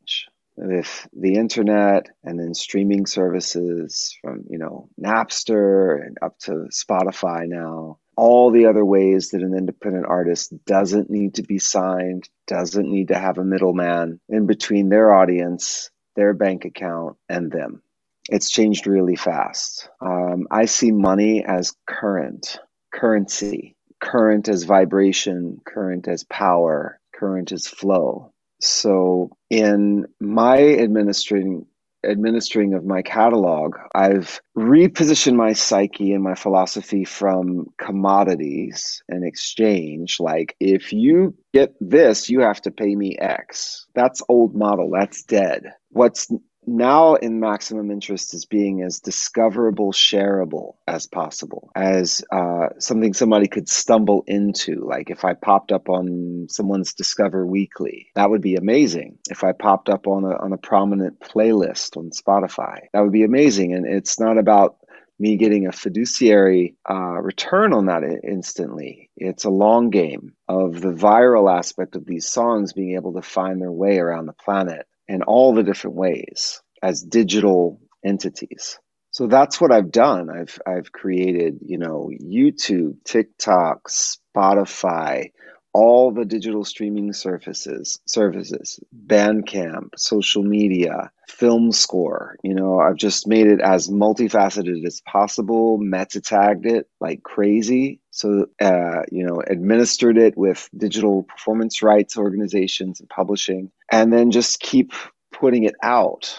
with 0.57 1.09
the 1.13 1.35
internet 1.35 2.07
and 2.23 2.39
then 2.39 2.55
streaming 2.55 3.07
services 3.07 4.17
from 4.21 4.45
you 4.49 4.59
know 4.59 4.89
Napster 5.01 6.05
and 6.05 6.17
up 6.23 6.39
to 6.41 6.69
Spotify 6.73 7.47
now. 7.47 7.99
All 8.17 8.53
the 8.53 8.67
other 8.67 8.85
ways 8.85 9.31
that 9.31 9.43
an 9.43 9.57
independent 9.57 10.07
artist 10.07 10.53
doesn't 10.67 11.11
need 11.11 11.35
to 11.35 11.43
be 11.43 11.59
signed, 11.59 12.29
doesn't 12.47 12.89
need 12.89 13.09
to 13.09 13.19
have 13.19 13.39
a 13.39 13.45
middleman 13.45 14.21
in 14.29 14.47
between 14.47 14.89
their 14.89 15.13
audience, 15.13 15.91
their 16.15 16.33
bank 16.33 16.65
account, 16.65 17.17
and 17.29 17.51
them 17.51 17.83
it's 18.31 18.51
changed 18.51 18.87
really 18.87 19.17
fast. 19.17 19.89
Um, 20.01 20.47
I 20.51 20.65
see 20.65 20.93
money 20.93 21.45
as 21.45 21.75
current, 21.87 22.59
currency, 22.93 23.77
current 24.01 24.49
as 24.49 24.65
vibration, 24.65 25.61
current 25.65 26.09
as 26.09 26.25
power, 26.25 27.01
current 27.15 27.53
as 27.53 27.67
flow. 27.67 28.33
So 28.61 29.31
in 29.51 30.07
my 30.21 30.59
administering 30.59 31.67
administering 32.05 32.75
of 32.75 32.85
my 32.85 33.03
catalog, 33.03 33.77
I've 33.95 34.41
repositioned 34.57 35.37
my 35.37 35.53
psyche 35.55 36.13
and 36.13 36.23
my 36.23 36.35
philosophy 36.35 37.05
from 37.05 37.67
commodities 37.79 39.03
and 39.09 39.27
exchange. 39.27 40.19
Like, 40.21 40.55
if 40.61 40.93
you 40.93 41.35
get 41.53 41.75
this, 41.81 42.29
you 42.29 42.41
have 42.41 42.61
to 42.63 42.71
pay 42.71 42.95
me 42.95 43.17
X. 43.19 43.87
That's 43.95 44.23
old 44.29 44.55
model. 44.55 44.91
That's 44.93 45.23
dead. 45.23 45.73
What's 45.91 46.31
now 46.67 47.15
in 47.15 47.41
maximum 47.41 47.91
interest 47.91 48.35
is 48.35 48.45
being 48.45 48.83
as 48.83 49.01
discoverable 49.01 49.93
shareable 49.93 50.75
as 50.87 51.07
possible 51.07 51.71
as 51.75 52.23
uh, 52.33 52.69
something 52.79 53.13
somebody 53.13 53.49
could 53.49 53.69
stumble 53.69 54.25
into. 54.27 54.85
Like 54.85 55.11
if 55.11 55.25
i 55.25 55.35
popped 55.35 55.73
up 55.73 55.89
on 55.89 56.47
someone's 56.51 56.95
discover 56.95 57.47
weekly 57.47 58.09
that 58.15 58.31
would 58.31 58.43
be 58.43 58.57
amazing. 58.57 59.19
If 59.31 59.45
i 59.45 59.53
popped 59.53 59.89
up 59.89 60.07
on 60.07 60.25
a, 60.25 60.37
on 60.37 60.53
a 60.53 60.59
prominent 60.59 61.21
playlist 61.21 61.97
on 61.97 62.11
spotify 62.11 62.81
that 62.93 63.01
would 63.01 63.13
be 63.13 63.25
amazing. 63.25 63.75
And 63.75 63.87
it's 63.87 64.19
not 64.19 64.39
about 64.39 64.77
me 65.19 65.37
getting 65.37 65.67
a 65.67 65.73
fiduciary 65.73 66.77
uh, 66.91 67.21
return 67.21 67.73
on 67.73 67.87
that 67.87 68.03
instantly. 68.25 69.11
It's 69.17 69.45
a 69.45 69.51
long 69.51 69.91
game 69.91 70.35
of 70.49 70.81
the 70.81 70.93
viral 70.93 71.57
aspect 71.57 71.95
of 71.95 72.05
these 72.05 72.29
songs 72.29 72.73
being 72.73 72.97
able 72.97 73.15
to 73.15 73.23
find 73.23 73.61
their 73.61 73.73
way 73.73 73.99
around 73.99 74.27
the 74.27 74.33
planet 74.33 74.87
in 75.09 75.23
all 75.23 75.55
the 75.55 75.63
different 75.63 75.97
ways 75.97 76.63
as 76.83 77.03
digital 77.03 77.81
entities. 78.05 78.79
So 79.11 79.27
that's 79.29 79.61
what 79.61 79.73
I've 79.73 79.93
done. 79.93 80.29
I've 80.31 80.59
I've 80.67 80.93
created, 80.93 81.59
you 81.65 81.79
know, 81.79 82.11
YouTube, 82.23 82.97
TikTok, 83.05 83.89
Spotify, 83.89 85.31
all 85.75 86.13
the 86.13 86.25
digital 86.25 86.65
streaming 86.65 87.13
services, 87.13 87.99
services, 88.07 88.79
Bandcamp, 89.07 89.89
social 89.97 90.45
media, 90.45 91.11
film 91.29 91.73
score. 91.73 92.37
You 92.45 92.55
know, 92.55 92.79
I've 92.79 92.97
just 92.97 93.27
made 93.27 93.49
it 93.49 93.61
as 93.61 93.89
multifaceted 93.89 94.87
as 94.87 95.03
possible, 95.03 95.79
meta 95.79 96.21
tagged 96.21 96.65
it 96.65 96.89
like 97.01 97.25
crazy. 97.25 98.01
So, 98.13 98.47
uh, 98.61 99.03
you 99.11 99.27
know, 99.27 99.43
administered 99.49 100.17
it 100.17 100.39
with 100.39 100.69
digital 100.77 101.25
performance 101.25 101.83
rights 101.83 102.17
organizations 102.17 103.01
and 103.01 103.09
publishing, 103.09 103.71
and 103.91 104.13
then 104.13 104.31
just 104.31 104.61
keep 104.61 104.93
putting 105.33 105.65
it 105.65 105.75
out. 105.83 106.39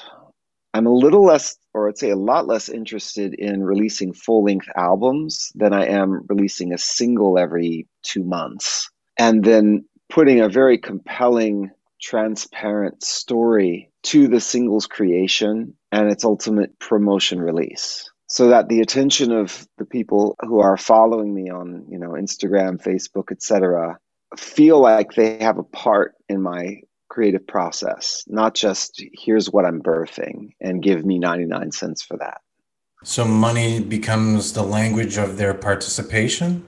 I'm 0.74 0.86
a 0.86 0.94
little 0.94 1.26
less, 1.26 1.58
or 1.74 1.90
I'd 1.90 1.98
say 1.98 2.10
a 2.10 2.18
lot 2.18 2.48
less 2.48 2.70
interested 2.70 3.34
in 3.34 3.64
releasing 3.64 4.14
full 4.14 4.44
length 4.44 4.68
albums 4.78 5.52
than 5.56 5.74
I 5.74 5.86
am 5.88 6.26
releasing 6.30 6.74
a 6.74 6.78
single 6.78 7.38
every 7.38 7.88
two 8.04 8.24
months 8.24 8.90
and 9.18 9.44
then 9.44 9.86
putting 10.10 10.40
a 10.40 10.50
very 10.50 10.78
compelling, 10.78 11.72
transparent 12.02 13.04
story 13.04 13.92
to 14.04 14.28
the 14.28 14.40
singles 14.40 14.86
creation 14.88 15.74
and 15.92 16.10
its 16.10 16.24
ultimate 16.24 16.78
promotion 16.80 17.40
release. 17.40 18.10
So 18.28 18.50
that 18.50 18.70
the 18.70 18.82
attention 18.82 19.32
of 19.32 19.68
the 19.78 19.86
people 19.86 20.36
who 20.42 20.60
are 20.60 20.78
following 20.78 21.34
me 21.34 21.50
on 21.50 21.86
you 21.90 22.00
know 22.00 22.10
instagram 22.10 22.82
facebook 22.82 23.32
etc 23.32 23.98
feel 24.36 24.82
like 24.82 25.14
they 25.14 25.38
have 25.38 25.58
a 25.58 25.64
part 25.64 26.16
in 26.28 26.42
my 26.42 26.82
creative 27.08 27.46
process 27.46 28.24
not 28.28 28.56
just 28.56 29.02
here's 29.14 29.50
what 29.52 29.64
i'm 29.64 29.82
birthing 29.82 30.50
and 30.60 30.82
give 30.84 31.06
me 31.06 31.20
99 31.20 31.72
cents 31.72 32.02
for 32.02 32.18
that. 32.18 32.42
So 33.04 33.24
money 33.24 33.80
becomes 33.80 34.54
the 34.54 34.64
language 34.64 35.18
of 35.18 35.38
their 35.38 35.54
participation 35.54 36.66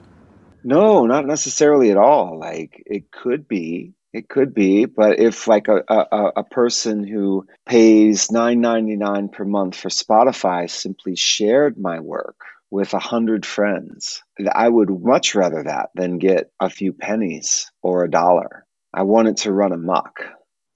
no, 0.62 1.06
not 1.06 1.26
necessarily 1.26 1.90
at 1.90 1.96
all. 1.96 2.38
Like 2.38 2.82
it 2.86 3.10
could 3.10 3.48
be, 3.48 3.94
it 4.12 4.28
could 4.28 4.54
be, 4.54 4.86
but 4.86 5.18
if 5.18 5.46
like 5.46 5.68
a, 5.68 5.82
a, 5.88 6.32
a 6.38 6.44
person 6.44 7.06
who 7.06 7.46
pays 7.66 8.30
nine 8.30 8.60
ninety 8.60 8.96
nine 8.96 9.28
per 9.28 9.44
month 9.44 9.76
for 9.76 9.88
Spotify 9.88 10.70
simply 10.70 11.16
shared 11.16 11.78
my 11.78 12.00
work 12.00 12.36
with 12.70 12.92
a 12.94 12.98
hundred 12.98 13.46
friends, 13.46 14.22
I 14.52 14.68
would 14.68 14.90
much 14.90 15.34
rather 15.34 15.62
that 15.64 15.90
than 15.94 16.18
get 16.18 16.50
a 16.60 16.70
few 16.70 16.92
pennies 16.92 17.70
or 17.82 18.04
a 18.04 18.10
dollar. 18.10 18.64
I 18.92 19.02
want 19.02 19.28
it 19.28 19.36
to 19.38 19.52
run 19.52 19.72
amok 19.72 20.24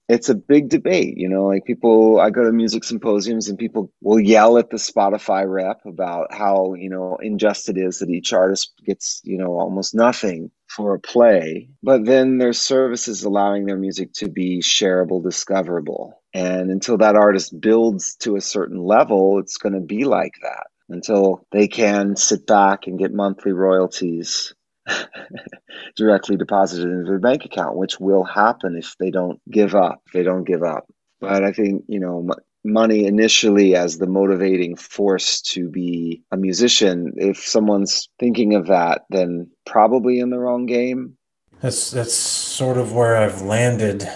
it's 0.09 0.29
a 0.29 0.35
big 0.35 0.69
debate 0.69 1.17
you 1.17 1.29
know 1.29 1.45
like 1.45 1.65
people 1.65 2.19
i 2.19 2.29
go 2.29 2.43
to 2.43 2.51
music 2.51 2.83
symposiums 2.83 3.47
and 3.49 3.57
people 3.57 3.91
will 4.01 4.19
yell 4.19 4.57
at 4.57 4.69
the 4.69 4.77
spotify 4.77 5.43
rep 5.47 5.81
about 5.85 6.33
how 6.33 6.73
you 6.75 6.89
know 6.89 7.17
unjust 7.21 7.69
it 7.69 7.77
is 7.77 7.99
that 7.99 8.09
each 8.09 8.33
artist 8.33 8.73
gets 8.85 9.21
you 9.23 9.37
know 9.37 9.59
almost 9.59 9.95
nothing 9.95 10.51
for 10.75 10.95
a 10.95 10.99
play. 10.99 11.69
But 11.83 12.05
then 12.05 12.37
there's 12.37 12.59
services 12.59 13.23
allowing 13.23 13.65
their 13.65 13.77
music 13.77 14.13
to 14.13 14.29
be 14.29 14.61
shareable 14.61 15.23
discoverable. 15.23 16.21
And 16.33 16.71
until 16.71 16.97
that 16.97 17.15
artist 17.15 17.59
builds 17.59 18.15
to 18.21 18.35
a 18.35 18.41
certain 18.41 18.83
level 18.83 19.39
it's 19.39 19.57
going 19.57 19.73
to 19.73 19.81
be 19.81 20.05
like 20.05 20.33
that. 20.41 20.67
Until 20.89 21.45
they 21.51 21.67
can 21.67 22.15
sit 22.15 22.45
back 22.45 22.87
and 22.87 22.99
get 22.99 23.13
monthly 23.13 23.53
royalties 23.53 24.53
directly 25.95 26.37
deposited 26.37 26.89
into 26.89 27.05
their 27.05 27.19
bank 27.19 27.45
account, 27.45 27.75
which 27.75 27.99
will 27.99 28.23
happen 28.23 28.75
if 28.77 28.95
they 28.99 29.11
don't 29.11 29.39
give 29.49 29.75
up. 29.75 30.01
They 30.13 30.23
don't 30.23 30.43
give 30.43 30.63
up. 30.63 30.85
But 31.19 31.43
I 31.43 31.51
think, 31.51 31.85
you 31.87 31.99
know, 31.99 32.27
money 32.63 33.05
initially 33.05 33.75
as 33.75 33.97
the 33.97 34.07
motivating 34.07 34.75
force 34.75 35.41
to 35.41 35.69
be 35.69 36.21
a 36.31 36.37
musician, 36.37 37.13
if 37.17 37.37
someone's 37.37 38.09
thinking 38.19 38.55
of 38.55 38.67
that, 38.67 39.03
then 39.09 39.49
probably 39.65 40.19
in 40.19 40.29
the 40.29 40.39
wrong 40.39 40.65
game. 40.65 41.17
That's 41.61 41.91
that's 41.91 42.13
sort 42.13 42.77
of 42.77 42.93
where 42.93 43.15
I've 43.15 43.41
landed. 43.41 44.07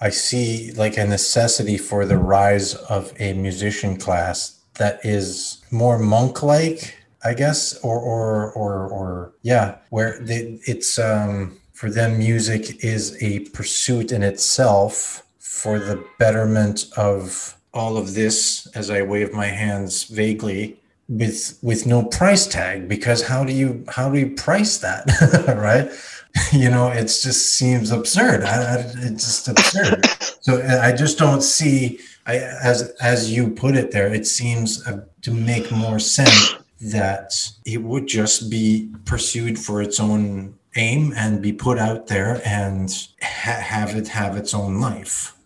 I 0.00 0.10
see 0.10 0.72
like 0.72 0.96
a 0.98 1.06
necessity 1.06 1.78
for 1.78 2.04
the 2.04 2.18
rise 2.18 2.74
of 2.74 3.14
a 3.18 3.32
musician 3.34 3.96
class 3.96 4.58
that 4.74 5.04
is 5.04 5.62
more 5.70 5.98
monk 5.98 6.42
like 6.42 6.96
I 7.24 7.34
guess, 7.34 7.78
or 7.82 7.98
or 7.98 8.52
or 8.52 8.88
or 8.88 9.32
yeah, 9.42 9.76
where 9.90 10.18
they, 10.20 10.58
it's 10.66 10.98
um, 10.98 11.58
for 11.72 11.90
them, 11.90 12.18
music 12.18 12.84
is 12.84 13.16
a 13.22 13.40
pursuit 13.50 14.12
in 14.12 14.22
itself 14.22 15.24
for 15.38 15.78
the 15.78 16.04
betterment 16.18 16.86
of 16.96 17.56
all 17.72 17.96
of 17.96 18.14
this. 18.14 18.66
As 18.74 18.90
I 18.90 19.02
wave 19.02 19.32
my 19.32 19.46
hands 19.46 20.04
vaguely, 20.04 20.78
with 21.08 21.58
with 21.62 21.86
no 21.86 22.04
price 22.04 22.46
tag, 22.46 22.88
because 22.88 23.22
how 23.22 23.44
do 23.44 23.52
you 23.52 23.84
how 23.88 24.10
do 24.10 24.18
you 24.18 24.34
price 24.34 24.78
that, 24.78 25.06
right? 25.58 25.90
you 26.52 26.70
know, 26.70 26.88
it 26.88 27.04
just 27.04 27.52
seems 27.54 27.90
absurd. 27.90 28.42
I, 28.42 28.56
I, 28.56 28.76
it's 28.96 29.26
just 29.26 29.48
absurd. 29.48 30.06
so 30.40 30.62
I 30.62 30.92
just 30.92 31.18
don't 31.18 31.42
see. 31.42 32.00
I, 32.26 32.36
as 32.36 32.92
as 33.00 33.32
you 33.32 33.50
put 33.50 33.76
it 33.76 33.90
there, 33.90 34.12
it 34.12 34.26
seems 34.26 34.86
uh, 34.86 35.04
to 35.22 35.30
make 35.32 35.70
more 35.70 35.98
sense 35.98 36.54
that 36.82 37.34
it 37.64 37.82
would 37.82 38.06
just 38.06 38.50
be 38.50 38.90
pursued 39.04 39.58
for 39.58 39.80
its 39.80 40.00
own 40.00 40.54
aim 40.76 41.12
and 41.16 41.42
be 41.42 41.52
put 41.52 41.78
out 41.78 42.06
there 42.08 42.40
and 42.44 43.08
ha- 43.22 43.60
have 43.60 43.94
it 43.94 44.08
have 44.08 44.36
its 44.36 44.54
own 44.54 44.80
life. 44.80 45.36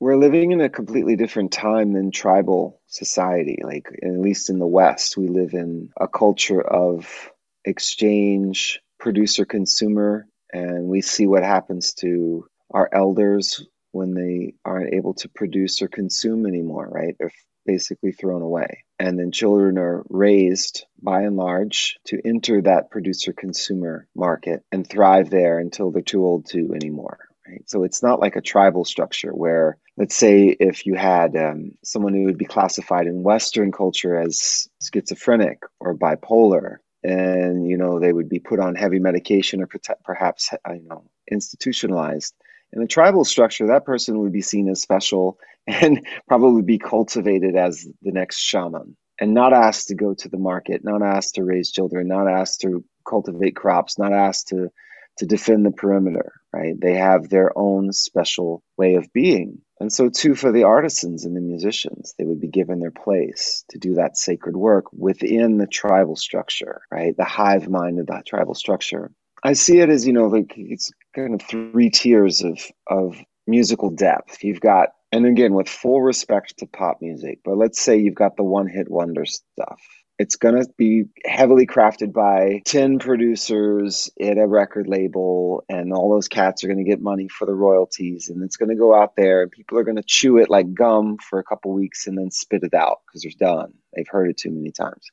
We're 0.00 0.16
living 0.16 0.52
in 0.52 0.60
a 0.60 0.68
completely 0.68 1.16
different 1.16 1.52
time 1.52 1.92
than 1.92 2.10
tribal 2.10 2.80
society. 2.86 3.60
Like, 3.62 3.86
at 4.02 4.18
least 4.18 4.48
in 4.48 4.58
the 4.58 4.66
West, 4.66 5.16
we 5.16 5.28
live 5.28 5.52
in 5.52 5.90
a 6.00 6.08
culture 6.08 6.62
of 6.62 7.30
exchange, 7.64 8.80
producer 8.98 9.44
consumer, 9.44 10.26
and 10.52 10.86
we 10.86 11.02
see 11.02 11.26
what 11.26 11.42
happens 11.42 11.92
to 11.94 12.46
our 12.70 12.88
elders 12.92 13.66
when 13.92 14.14
they 14.14 14.54
aren't 14.64 14.94
able 14.94 15.14
to 15.14 15.28
produce 15.28 15.82
or 15.82 15.88
consume 15.88 16.46
anymore, 16.46 16.88
right? 16.90 17.14
They're 17.18 17.32
basically 17.66 18.12
thrown 18.12 18.42
away. 18.42 18.84
And 18.98 19.18
then 19.18 19.32
children 19.32 19.78
are 19.78 20.04
raised 20.08 20.86
by 21.02 21.22
and 21.22 21.36
large 21.36 21.98
to 22.06 22.20
enter 22.24 22.60
that 22.62 22.90
producer 22.90 23.32
consumer 23.32 24.06
market 24.14 24.62
and 24.70 24.86
thrive 24.86 25.30
there 25.30 25.58
until 25.58 25.90
they're 25.90 26.02
too 26.02 26.24
old 26.24 26.46
to 26.50 26.74
anymore. 26.74 27.18
Right? 27.48 27.68
So 27.68 27.84
it's 27.84 28.02
not 28.02 28.20
like 28.20 28.36
a 28.36 28.42
tribal 28.42 28.84
structure 28.84 29.30
where, 29.30 29.78
let's 29.96 30.14
say, 30.14 30.48
if 30.48 30.86
you 30.86 30.94
had 30.94 31.36
um, 31.36 31.72
someone 31.82 32.14
who 32.14 32.24
would 32.24 32.38
be 32.38 32.44
classified 32.44 33.06
in 33.06 33.22
Western 33.22 33.72
culture 33.72 34.18
as 34.18 34.68
schizophrenic 34.82 35.62
or 35.80 35.96
bipolar, 35.96 36.76
and 37.02 37.66
you 37.66 37.78
know 37.78 37.98
they 37.98 38.12
would 38.12 38.28
be 38.28 38.38
put 38.38 38.60
on 38.60 38.74
heavy 38.74 38.98
medication 38.98 39.62
or 39.62 39.68
perhaps 40.04 40.50
you 40.68 40.86
know 40.88 41.04
institutionalized 41.30 42.34
in 42.72 42.82
a 42.82 42.86
tribal 42.86 43.24
structure, 43.24 43.66
that 43.68 43.84
person 43.84 44.18
would 44.20 44.32
be 44.32 44.42
seen 44.42 44.68
as 44.68 44.82
special 44.82 45.38
and 45.66 46.06
probably 46.28 46.62
be 46.62 46.78
cultivated 46.78 47.56
as 47.56 47.86
the 48.02 48.12
next 48.12 48.38
shaman 48.38 48.96
and 49.20 49.34
not 49.34 49.52
asked 49.52 49.88
to 49.88 49.94
go 49.94 50.14
to 50.14 50.28
the 50.28 50.38
market, 50.38 50.82
not 50.84 51.02
asked 51.02 51.34
to 51.36 51.44
raise 51.44 51.70
children, 51.72 52.08
not 52.08 52.28
asked 52.28 52.62
to 52.62 52.84
cultivate 53.08 53.56
crops, 53.56 53.98
not 53.98 54.12
asked 54.12 54.48
to 54.48 54.70
to 55.18 55.26
defend 55.26 55.66
the 55.66 55.70
perimeter, 55.70 56.32
right? 56.52 56.80
They 56.80 56.94
have 56.94 57.28
their 57.28 57.52
own 57.58 57.92
special 57.92 58.62
way 58.78 58.94
of 58.94 59.12
being. 59.12 59.58
And 59.78 59.92
so 59.92 60.08
too 60.08 60.34
for 60.34 60.50
the 60.50 60.64
artisans 60.64 61.26
and 61.26 61.36
the 61.36 61.42
musicians, 61.42 62.14
they 62.18 62.24
would 62.24 62.40
be 62.40 62.48
given 62.48 62.80
their 62.80 62.92
place 62.92 63.64
to 63.70 63.78
do 63.78 63.94
that 63.94 64.16
sacred 64.16 64.56
work 64.56 64.86
within 64.92 65.58
the 65.58 65.66
tribal 65.66 66.16
structure, 66.16 66.82
right? 66.90 67.14
The 67.16 67.24
hive 67.24 67.68
mind 67.68 68.00
of 68.00 68.06
that 68.06 68.26
tribal 68.26 68.54
structure. 68.54 69.10
I 69.44 69.54
see 69.54 69.80
it 69.80 69.90
as 69.90 70.06
you 70.06 70.14
know 70.14 70.28
like 70.28 70.54
it's 70.56 70.90
kind 71.14 71.34
of 71.34 71.42
three 71.42 71.90
tiers 71.90 72.42
of 72.42 72.58
of 72.88 73.16
musical 73.46 73.90
depth. 73.90 74.42
You've 74.42 74.60
got 74.60 74.90
and 75.12 75.26
again 75.26 75.54
with 75.54 75.68
full 75.68 76.02
respect 76.02 76.58
to 76.58 76.66
pop 76.66 76.98
music, 77.00 77.40
but 77.44 77.56
let's 77.56 77.80
say 77.80 77.98
you've 77.98 78.14
got 78.14 78.36
the 78.36 78.44
one 78.44 78.68
hit 78.68 78.90
wonder 78.90 79.24
stuff. 79.24 79.80
It's 80.20 80.36
going 80.36 80.54
to 80.54 80.68
be 80.76 81.04
heavily 81.24 81.66
crafted 81.66 82.12
by 82.12 82.60
10 82.66 82.98
producers 82.98 84.10
at 84.20 84.36
a 84.36 84.46
record 84.46 84.86
label, 84.86 85.64
and 85.70 85.94
all 85.94 86.12
those 86.12 86.28
cats 86.28 86.62
are 86.62 86.66
going 86.66 86.76
to 86.76 86.84
get 86.84 87.00
money 87.00 87.26
for 87.26 87.46
the 87.46 87.54
royalties. 87.54 88.28
And 88.28 88.44
it's 88.44 88.58
going 88.58 88.68
to 88.68 88.74
go 88.74 88.94
out 88.94 89.16
there, 89.16 89.40
and 89.40 89.50
people 89.50 89.78
are 89.78 89.82
going 89.82 89.96
to 89.96 90.02
chew 90.06 90.36
it 90.36 90.50
like 90.50 90.74
gum 90.74 91.16
for 91.16 91.38
a 91.38 91.44
couple 91.44 91.72
weeks 91.72 92.06
and 92.06 92.18
then 92.18 92.30
spit 92.30 92.64
it 92.64 92.74
out 92.74 92.98
because 93.06 93.22
they're 93.22 93.48
done. 93.48 93.72
They've 93.96 94.06
heard 94.06 94.28
it 94.28 94.36
too 94.36 94.50
many 94.50 94.72
times. 94.72 95.06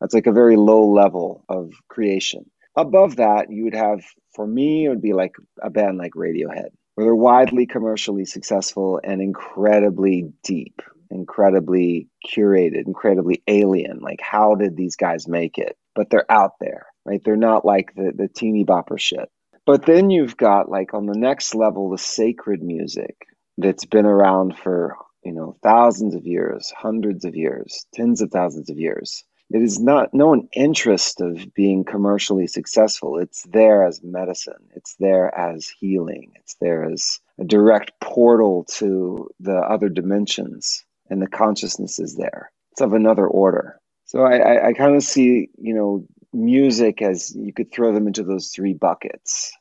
That's 0.00 0.14
like 0.14 0.26
a 0.26 0.32
very 0.32 0.56
low 0.56 0.86
level 0.86 1.44
of 1.50 1.74
creation. 1.88 2.50
Above 2.76 3.16
that, 3.16 3.50
you 3.50 3.64
would 3.64 3.74
have, 3.74 4.02
for 4.34 4.46
me, 4.46 4.86
it 4.86 4.88
would 4.88 5.02
be 5.02 5.12
like 5.12 5.34
a 5.62 5.70
band 5.70 5.98
like 5.98 6.12
Radiohead, 6.14 6.70
where 6.94 7.06
they're 7.06 7.14
widely 7.14 7.66
commercially 7.66 8.24
successful 8.24 9.00
and 9.02 9.22
incredibly 9.22 10.32
deep. 10.42 10.82
incredibly 11.10 12.08
curated, 12.26 12.86
incredibly 12.86 13.42
alien. 13.46 14.00
Like, 14.00 14.20
how 14.20 14.54
did 14.54 14.76
these 14.76 14.96
guys 14.96 15.28
make 15.28 15.58
it? 15.58 15.76
But 15.94 16.10
they're 16.10 16.30
out 16.30 16.52
there, 16.60 16.86
right? 17.04 17.20
They're 17.24 17.36
not 17.36 17.64
like 17.64 17.94
the, 17.94 18.12
the 18.14 18.28
teeny 18.28 18.64
bopper 18.64 18.98
shit. 18.98 19.30
But 19.66 19.86
then 19.86 20.10
you've 20.10 20.36
got 20.36 20.68
like 20.68 20.92
on 20.92 21.06
the 21.06 21.16
next 21.16 21.54
level, 21.54 21.90
the 21.90 21.98
sacred 21.98 22.62
music 22.62 23.16
that's 23.56 23.84
been 23.86 24.06
around 24.06 24.58
for, 24.58 24.96
you 25.24 25.32
know, 25.32 25.56
thousands 25.62 26.14
of 26.14 26.26
years, 26.26 26.72
hundreds 26.76 27.24
of 27.24 27.34
years, 27.36 27.86
tens 27.94 28.20
of 28.20 28.30
thousands 28.30 28.68
of 28.68 28.78
years. 28.78 29.24
It 29.54 29.62
is 29.62 29.78
not 29.78 30.12
no 30.12 30.48
interest 30.52 31.20
of 31.20 31.54
being 31.54 31.84
commercially 31.84 32.48
successful. 32.48 33.18
It's 33.18 33.44
there 33.44 33.86
as 33.86 34.02
medicine. 34.02 34.68
It's 34.74 34.96
there 34.98 35.32
as 35.38 35.68
healing. 35.78 36.32
It's 36.34 36.56
there 36.60 36.82
as 36.82 37.20
a 37.38 37.44
direct 37.44 37.92
portal 38.00 38.64
to 38.78 39.30
the 39.38 39.58
other 39.58 39.88
dimensions, 39.88 40.84
and 41.08 41.22
the 41.22 41.28
consciousness 41.28 42.00
is 42.00 42.16
there. 42.16 42.50
It's 42.72 42.80
of 42.80 42.94
another 42.94 43.28
order. 43.28 43.78
So 44.06 44.24
I, 44.24 44.38
I, 44.38 44.66
I 44.68 44.72
kind 44.72 44.96
of 44.96 45.04
see, 45.04 45.50
you 45.56 45.72
know, 45.72 46.04
music 46.32 47.00
as 47.00 47.32
you 47.36 47.52
could 47.52 47.70
throw 47.70 47.94
them 47.94 48.08
into 48.08 48.24
those 48.24 48.48
three 48.48 48.74
buckets. 48.74 49.52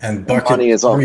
And 0.00 0.24
bucket 0.24 0.58
three, 0.58 0.74
all- 0.74 1.00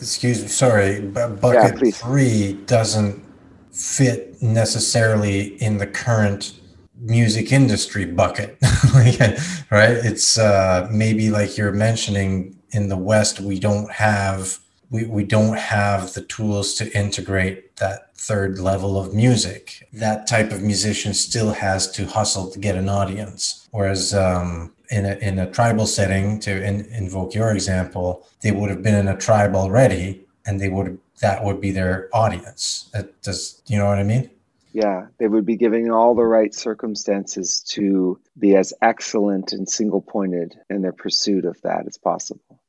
excuse 0.00 0.40
me, 0.40 0.48
sorry, 0.48 1.02
but 1.02 1.42
bucket 1.42 1.78
yeah, 1.84 1.90
three 1.90 2.54
doesn't 2.64 3.22
fit 3.70 4.42
necessarily 4.42 5.62
in 5.62 5.76
the 5.76 5.86
current 5.86 6.58
music 7.00 7.52
industry 7.52 8.04
bucket, 8.04 8.58
right? 8.94 9.96
It's 10.04 10.38
uh, 10.38 10.88
maybe 10.90 11.30
like 11.30 11.56
you're 11.56 11.72
mentioning 11.72 12.56
in 12.70 12.88
the 12.88 12.96
West, 12.96 13.40
we 13.40 13.58
don't 13.58 13.90
have 13.92 14.58
we, 14.90 15.06
we 15.06 15.24
don't 15.24 15.58
have 15.58 16.12
the 16.12 16.20
tools 16.22 16.74
to 16.74 16.96
integrate 16.96 17.76
that 17.76 18.16
third 18.16 18.58
level 18.58 18.98
of 18.98 19.12
music. 19.12 19.88
That 19.92 20.26
type 20.26 20.52
of 20.52 20.62
musician 20.62 21.14
still 21.14 21.52
has 21.52 21.90
to 21.92 22.06
hustle 22.06 22.50
to 22.50 22.58
get 22.58 22.76
an 22.76 22.88
audience. 22.88 23.66
Whereas 23.72 24.14
um, 24.14 24.72
in, 24.90 25.04
a, 25.04 25.14
in 25.16 25.38
a 25.38 25.50
tribal 25.50 25.86
setting, 25.86 26.38
to 26.40 26.64
in, 26.64 26.84
invoke 26.86 27.34
your 27.34 27.52
example, 27.52 28.26
they 28.42 28.52
would 28.52 28.70
have 28.70 28.82
been 28.82 28.94
in 28.94 29.08
a 29.08 29.16
tribe 29.16 29.56
already 29.56 30.24
and 30.46 30.60
they 30.60 30.68
would 30.68 30.98
that 31.20 31.42
would 31.44 31.60
be 31.60 31.70
their 31.70 32.08
audience. 32.12 32.90
That 32.92 33.20
does 33.22 33.62
you 33.66 33.78
know 33.78 33.86
what 33.86 33.98
I 33.98 34.02
mean? 34.02 34.30
Yeah, 34.74 35.06
they 35.18 35.28
would 35.28 35.46
be 35.46 35.56
giving 35.56 35.90
all 35.90 36.16
the 36.16 36.24
right 36.24 36.54
circumstances 36.54 37.62
to 37.70 38.20
be 38.38 38.56
as 38.56 38.74
excellent 38.82 39.54
and 39.54 39.68
single 39.68 40.02
pointed 40.02 40.54
in 40.70 40.82
their 40.82 40.92
pursuit 40.92 41.46
of 41.46 41.60
that 41.62 41.86
as 41.88 41.98
possible 41.98 42.60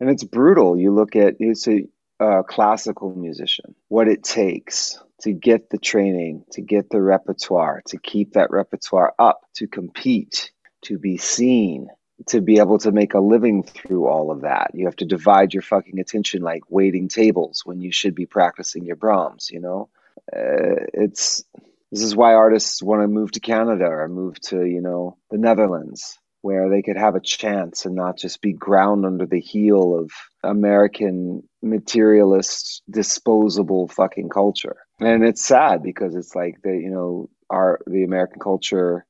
and 0.00 0.10
it's 0.10 0.24
brutal. 0.24 0.78
You 0.78 0.92
look 0.92 1.14
at 1.16 1.36
it's 1.38 1.68
a, 1.68 1.86
a 2.20 2.42
classical 2.42 3.14
musician, 3.14 3.74
what 3.88 4.08
it 4.08 4.24
takes 4.24 4.98
to 5.22 5.32
get 5.32 5.70
the 5.70 5.78
training, 5.78 6.44
to 6.52 6.62
get 6.62 6.90
the 6.90 7.00
repertoire, 7.00 7.82
to 7.88 7.98
keep 7.98 8.34
that 8.34 8.50
repertoire 8.50 9.14
up, 9.18 9.42
to 9.56 9.68
compete, 9.68 10.52
to 10.82 10.98
be 10.98 11.18
seen, 11.18 11.88
to 12.28 12.42
be 12.42 12.58
able 12.58 12.78
to 12.78 12.92
make 12.92 13.14
a 13.14 13.20
living 13.20 13.62
through 13.62 14.06
all 14.06 14.30
of 14.30 14.42
that. 14.42 14.72
You 14.74 14.86
have 14.86 14.96
to 14.96 15.06
divide 15.06 15.54
your 15.54 15.62
fucking 15.62 16.00
attention 16.00 16.42
like 16.42 16.62
waiting 16.70 17.08
tables 17.08 17.62
when 17.66 17.80
you 17.80 17.92
should 17.92 18.14
be 18.14 18.26
practicing 18.26 18.84
your 18.86 18.96
Brahms, 18.96 19.50
you 19.50 19.60
know? 19.60 19.90
Uh, 20.34 20.86
it's 20.92 21.44
this 21.90 22.02
is 22.02 22.14
why 22.14 22.34
artists 22.34 22.82
want 22.82 23.02
to 23.02 23.08
move 23.08 23.32
to 23.32 23.40
Canada 23.40 23.86
or 23.86 24.08
move 24.08 24.40
to, 24.42 24.64
you 24.64 24.80
know, 24.80 25.16
the 25.30 25.38
Netherlands 25.38 26.18
where 26.42 26.70
they 26.70 26.82
could 26.82 26.96
have 26.96 27.14
a 27.14 27.20
chance 27.20 27.84
and 27.84 27.94
not 27.94 28.16
just 28.16 28.40
be 28.40 28.52
ground 28.52 29.04
under 29.04 29.26
the 29.26 29.40
heel 29.40 29.98
of 29.98 30.10
American 30.42 31.42
materialist, 31.62 32.82
disposable 32.88 33.88
fucking 33.88 34.28
culture. 34.28 34.76
And 35.00 35.24
it's 35.24 35.44
sad 35.44 35.82
because 35.82 36.14
it's 36.14 36.34
like 36.34 36.62
the 36.62 36.70
you 36.70 36.90
know 36.90 37.28
our 37.50 37.80
the 37.86 38.04
American 38.04 38.40
culture 38.40 39.04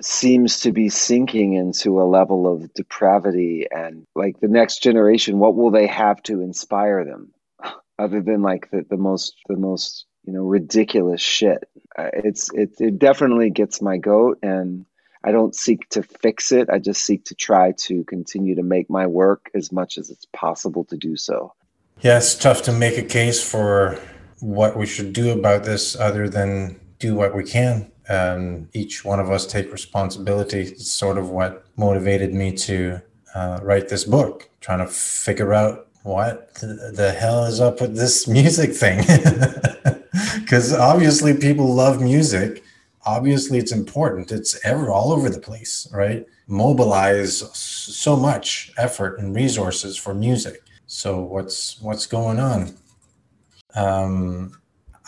seems 0.00 0.60
to 0.60 0.72
be 0.72 0.88
sinking 0.88 1.54
into 1.54 2.00
a 2.00 2.04
level 2.04 2.52
of 2.52 2.72
depravity 2.74 3.66
and 3.70 4.04
like 4.14 4.40
the 4.40 4.48
next 4.48 4.82
generation 4.82 5.38
what 5.38 5.54
will 5.54 5.70
they 5.70 5.86
have 5.86 6.22
to 6.22 6.40
inspire 6.40 7.04
them 7.04 7.30
other 7.98 8.22
than 8.22 8.40
like 8.40 8.70
the, 8.70 8.86
the 8.88 8.96
most 8.96 9.34
the 9.48 9.56
most 9.56 10.06
you 10.26 10.32
know 10.32 10.42
ridiculous 10.42 11.20
shit 11.20 11.68
it's 11.98 12.52
it, 12.52 12.80
it 12.80 12.98
definitely 12.98 13.50
gets 13.50 13.80
my 13.80 13.96
goat 13.96 14.38
and 14.42 14.84
I 15.24 15.32
don't 15.32 15.56
seek 15.56 15.88
to 15.90 16.04
fix 16.04 16.52
it. 16.52 16.70
I 16.70 16.78
just 16.78 17.02
seek 17.02 17.24
to 17.24 17.34
try 17.34 17.72
to 17.78 18.04
continue 18.04 18.54
to 18.54 18.62
make 18.62 18.88
my 18.88 19.06
work 19.08 19.50
as 19.54 19.72
much 19.72 19.98
as 19.98 20.08
it's 20.08 20.26
possible 20.26 20.84
to 20.84 20.96
do 20.96 21.16
so. 21.16 21.52
Yeah, 22.00 22.18
it's 22.18 22.36
tough 22.36 22.62
to 22.62 22.72
make 22.72 22.96
a 22.96 23.02
case 23.02 23.42
for 23.42 23.98
what 24.38 24.76
we 24.76 24.86
should 24.86 25.12
do 25.12 25.30
about 25.30 25.64
this 25.64 25.96
other 25.96 26.28
than 26.28 26.78
do 27.00 27.16
what 27.16 27.34
we 27.34 27.42
can. 27.42 27.90
And 28.08 28.68
each 28.72 29.04
one 29.04 29.18
of 29.18 29.28
us 29.28 29.46
take 29.46 29.72
responsibility. 29.72 30.60
It's 30.60 30.92
sort 30.92 31.18
of 31.18 31.30
what 31.30 31.64
motivated 31.76 32.32
me 32.32 32.52
to 32.58 33.02
uh, 33.34 33.58
write 33.62 33.88
this 33.88 34.04
book, 34.04 34.48
trying 34.60 34.78
to 34.78 34.86
figure 34.86 35.52
out 35.52 35.88
what 36.04 36.54
the 36.54 37.16
hell 37.18 37.44
is 37.46 37.60
up 37.60 37.80
with 37.80 37.96
this 37.96 38.28
music 38.28 38.72
thing. 38.74 39.00
Because 40.40 40.72
obviously 40.72 41.36
people 41.36 41.74
love 41.74 42.00
music. 42.00 42.62
Obviously 43.04 43.58
it's 43.58 43.72
important. 43.72 44.32
It's 44.32 44.58
ever 44.64 44.90
all 44.90 45.12
over 45.12 45.28
the 45.30 45.40
place 45.40 45.88
right? 45.92 46.26
Mobilize 46.46 47.38
so 47.56 48.16
much 48.16 48.72
effort 48.76 49.18
and 49.18 49.34
resources 49.34 49.96
for 49.96 50.14
music. 50.14 50.62
So 50.86 51.20
what's 51.20 51.80
what's 51.80 52.06
going 52.06 52.38
on? 52.38 52.76
Um, 53.74 54.52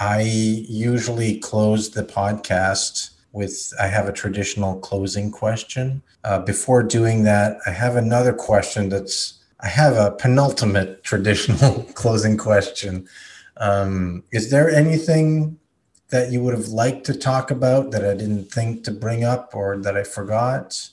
i 0.00 0.20
usually 0.20 1.38
close 1.38 1.90
the 1.90 2.04
podcast 2.04 3.10
with 3.32 3.72
i 3.80 3.86
have 3.86 4.08
a 4.08 4.12
traditional 4.12 4.78
closing 4.78 5.30
question. 5.30 6.02
Uh, 6.24 6.38
before 6.38 6.82
doing 6.82 7.22
that 7.24 7.58
i 7.66 7.70
have 7.70 7.96
another 7.96 8.32
question 8.32 8.88
that's 8.88 9.40
i 9.60 9.68
have 9.68 9.96
a 9.96 10.12
penultimate 10.12 11.02
traditional 11.10 11.82
closing 11.94 12.36
question 12.36 13.08
um, 13.58 14.24
is 14.32 14.50
there 14.50 14.70
anything 14.70 15.58
that 16.10 16.32
you 16.32 16.42
would 16.42 16.54
have 16.54 16.68
liked 16.68 17.04
to 17.06 17.14
talk 17.14 17.50
about 17.50 17.90
that 17.90 18.04
I 18.04 18.14
didn't 18.14 18.50
think 18.50 18.84
to 18.84 18.90
bring 18.90 19.24
up 19.24 19.50
or 19.54 19.76
that 19.78 19.96
I 19.96 20.04
forgot? 20.04 20.88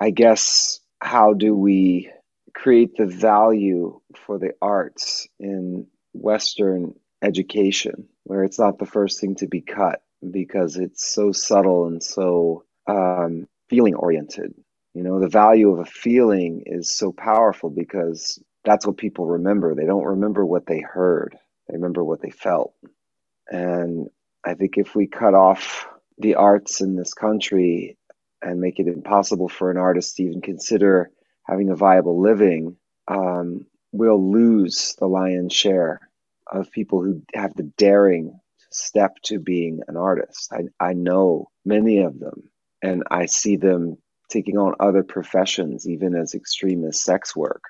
I 0.00 0.10
guess 0.10 0.80
how 1.00 1.32
do 1.32 1.54
we 1.54 2.10
create 2.54 2.96
the 2.96 3.06
value 3.06 4.00
for 4.16 4.38
the 4.38 4.52
arts 4.62 5.26
in 5.40 5.86
Western 6.12 6.94
education, 7.22 8.08
where 8.24 8.44
it's 8.44 8.58
not 8.58 8.78
the 8.78 8.86
first 8.86 9.20
thing 9.20 9.34
to 9.36 9.48
be 9.48 9.60
cut 9.60 10.02
because 10.30 10.76
it's 10.76 11.06
so 11.12 11.32
subtle 11.32 11.86
and 11.86 12.02
so 12.02 12.64
um, 12.86 13.46
feeling 13.68 13.94
oriented. 13.94 14.54
You 14.94 15.02
know, 15.02 15.20
the 15.20 15.28
value 15.28 15.70
of 15.70 15.80
a 15.80 15.84
feeling 15.84 16.62
is 16.66 16.90
so 16.90 17.12
powerful 17.12 17.68
because 17.68 18.38
that's 18.64 18.86
what 18.86 18.96
people 18.96 19.26
remember. 19.26 19.74
They 19.74 19.86
don't 19.86 20.04
remember 20.04 20.46
what 20.46 20.66
they 20.66 20.80
heard, 20.80 21.36
they 21.68 21.74
remember 21.76 22.04
what 22.04 22.22
they 22.22 22.30
felt. 22.30 22.74
And 23.48 24.08
I 24.44 24.54
think 24.54 24.78
if 24.78 24.94
we 24.94 25.06
cut 25.06 25.34
off 25.34 25.86
the 26.18 26.36
arts 26.36 26.80
in 26.80 26.96
this 26.96 27.14
country 27.14 27.98
and 28.42 28.60
make 28.60 28.78
it 28.78 28.88
impossible 28.88 29.48
for 29.48 29.70
an 29.70 29.76
artist 29.76 30.16
to 30.16 30.24
even 30.24 30.40
consider 30.40 31.10
having 31.44 31.70
a 31.70 31.76
viable 31.76 32.20
living, 32.20 32.76
um, 33.08 33.66
we'll 33.92 34.32
lose 34.32 34.94
the 34.98 35.06
lion's 35.06 35.52
share 35.52 36.00
of 36.50 36.70
people 36.72 37.02
who 37.02 37.22
have 37.34 37.54
the 37.54 37.70
daring 37.78 38.38
step 38.70 39.16
to 39.24 39.38
being 39.38 39.80
an 39.88 39.96
artist. 39.96 40.52
I, 40.52 40.64
I 40.84 40.92
know 40.94 41.48
many 41.64 41.98
of 42.00 42.18
them, 42.18 42.50
and 42.82 43.04
I 43.10 43.26
see 43.26 43.56
them 43.56 43.98
taking 44.30 44.58
on 44.58 44.74
other 44.80 45.02
professions, 45.02 45.88
even 45.88 46.14
as 46.14 46.34
extreme 46.34 46.84
as 46.84 47.02
sex 47.02 47.36
work, 47.36 47.62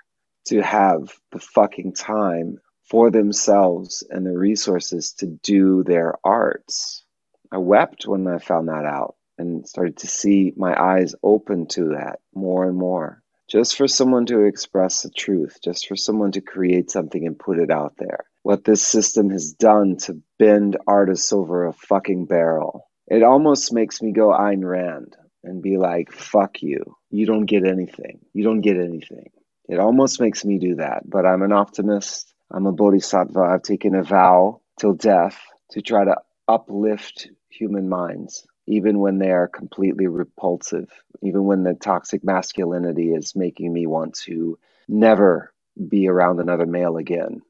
to 0.46 0.62
have 0.62 1.12
the 1.32 1.40
fucking 1.40 1.94
time 1.94 2.58
for 2.84 3.10
themselves 3.10 4.04
and 4.08 4.26
the 4.26 4.36
resources 4.36 5.12
to 5.14 5.26
do 5.26 5.82
their 5.82 6.14
arts. 6.24 7.04
I 7.50 7.58
wept 7.58 8.06
when 8.06 8.26
I 8.26 8.38
found 8.38 8.68
that 8.68 8.84
out 8.84 9.16
and 9.38 9.66
started 9.66 9.98
to 9.98 10.06
see 10.06 10.52
my 10.56 10.74
eyes 10.80 11.14
open 11.22 11.66
to 11.68 11.90
that 11.90 12.20
more 12.34 12.66
and 12.66 12.76
more. 12.76 13.22
Just 13.48 13.76
for 13.76 13.86
someone 13.86 14.26
to 14.26 14.44
express 14.44 15.02
the 15.02 15.10
truth, 15.10 15.58
just 15.62 15.86
for 15.86 15.96
someone 15.96 16.32
to 16.32 16.40
create 16.40 16.90
something 16.90 17.26
and 17.26 17.38
put 17.38 17.58
it 17.58 17.70
out 17.70 17.94
there. 17.98 18.24
What 18.42 18.64
this 18.64 18.82
system 18.82 19.30
has 19.30 19.52
done 19.52 19.96
to 19.98 20.20
bend 20.38 20.76
artists 20.86 21.32
over 21.32 21.66
a 21.66 21.72
fucking 21.72 22.26
barrel. 22.26 22.88
It 23.06 23.22
almost 23.22 23.72
makes 23.72 24.00
me 24.00 24.12
go 24.12 24.30
Ayn 24.30 24.64
Rand 24.64 25.16
and 25.42 25.62
be 25.62 25.76
like, 25.76 26.10
fuck 26.10 26.62
you. 26.62 26.96
You 27.10 27.26
don't 27.26 27.46
get 27.46 27.66
anything. 27.66 28.20
You 28.32 28.44
don't 28.44 28.62
get 28.62 28.76
anything. 28.76 29.30
It 29.68 29.78
almost 29.78 30.20
makes 30.20 30.44
me 30.44 30.58
do 30.58 30.76
that, 30.76 31.08
but 31.08 31.26
I'm 31.26 31.42
an 31.42 31.52
optimist 31.52 32.33
I'm 32.50 32.66
a 32.66 32.72
bodhisattva. 32.72 33.40
I've 33.40 33.62
taken 33.62 33.94
a 33.94 34.02
vow 34.02 34.60
till 34.78 34.94
death 34.94 35.40
to 35.70 35.82
try 35.82 36.04
to 36.04 36.16
uplift 36.48 37.28
human 37.48 37.88
minds, 37.88 38.46
even 38.66 38.98
when 38.98 39.18
they 39.18 39.30
are 39.30 39.48
completely 39.48 40.06
repulsive, 40.06 40.90
even 41.22 41.44
when 41.44 41.64
the 41.64 41.74
toxic 41.74 42.24
masculinity 42.24 43.12
is 43.12 43.34
making 43.34 43.72
me 43.72 43.86
want 43.86 44.14
to 44.24 44.58
never 44.88 45.52
be 45.88 46.08
around 46.08 46.40
another 46.40 46.66
male 46.66 46.96
again. 46.96 47.42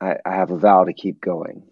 I, 0.00 0.16
I 0.24 0.34
have 0.34 0.50
a 0.50 0.58
vow 0.58 0.84
to 0.84 0.92
keep 0.92 1.20
going. 1.20 1.62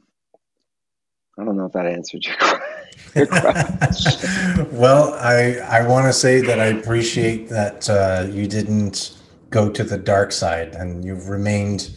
I 1.39 1.45
don't 1.45 1.57
know 1.57 1.67
if 1.67 1.73
that 1.73 1.87
answered 1.87 2.25
your, 2.27 2.37
question. 3.27 4.69
well, 4.73 5.15
I 5.15 5.59
I 5.59 5.87
want 5.87 6.07
to 6.07 6.13
say 6.13 6.41
that 6.41 6.59
I 6.59 6.67
appreciate 6.67 7.49
that 7.49 7.89
uh, 7.89 8.27
you 8.29 8.49
didn't 8.49 9.17
go 9.51 9.71
to 9.71 9.85
the 9.85 9.97
dark 9.97 10.33
side 10.33 10.75
and 10.75 11.05
you've 11.05 11.29
remained 11.29 11.91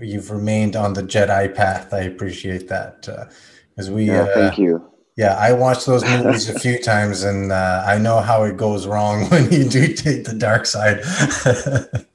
you've 0.00 0.30
remained 0.30 0.76
on 0.76 0.94
the 0.94 1.02
Jedi 1.02 1.54
path. 1.54 1.92
I 1.92 2.00
appreciate 2.00 2.68
that 2.68 3.02
because 3.02 3.88
uh, 3.88 3.92
we. 3.92 4.06
Yeah, 4.06 4.22
uh, 4.22 4.34
thank 4.34 4.58
you. 4.58 4.90
Yeah, 5.16 5.36
I 5.36 5.52
watched 5.52 5.86
those 5.86 6.04
movies 6.08 6.48
a 6.48 6.58
few 6.58 6.78
times, 6.78 7.22
and 7.22 7.52
uh, 7.52 7.84
I 7.86 7.98
know 7.98 8.20
how 8.20 8.42
it 8.44 8.56
goes 8.56 8.86
wrong 8.86 9.24
when 9.30 9.50
you 9.52 9.68
do 9.68 9.94
take 9.94 10.24
the 10.24 10.34
dark 10.34 10.66
side. 10.66 11.02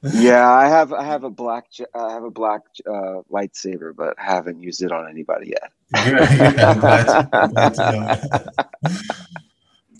yeah, 0.14 0.50
I 0.50 0.68
have 0.68 0.92
I 0.92 1.04
have 1.04 1.24
a 1.24 1.30
black 1.30 1.66
I 1.94 2.12
have 2.12 2.24
a 2.24 2.30
black 2.30 2.62
uh, 2.86 3.22
lightsaber, 3.30 3.94
but 3.96 4.18
haven't 4.18 4.60
used 4.60 4.82
it 4.82 4.92
on 4.92 5.08
anybody 5.08 5.54
yet. 5.54 5.72
yeah, 5.94 6.74
glad, 6.78 7.30
glad 7.74 8.26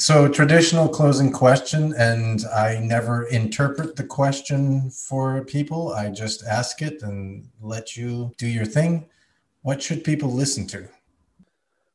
so 0.00 0.28
traditional 0.28 0.88
closing 0.88 1.32
question, 1.32 1.94
and 1.98 2.44
I 2.46 2.78
never 2.80 3.24
interpret 3.24 3.96
the 3.96 4.04
question 4.04 4.90
for 4.90 5.44
people. 5.44 5.92
I 5.92 6.10
just 6.10 6.44
ask 6.44 6.82
it 6.82 7.02
and 7.02 7.48
let 7.60 7.96
you 7.96 8.32
do 8.38 8.46
your 8.46 8.64
thing. 8.64 9.06
What 9.62 9.82
should 9.82 10.04
people 10.04 10.30
listen 10.32 10.66
to? 10.68 10.88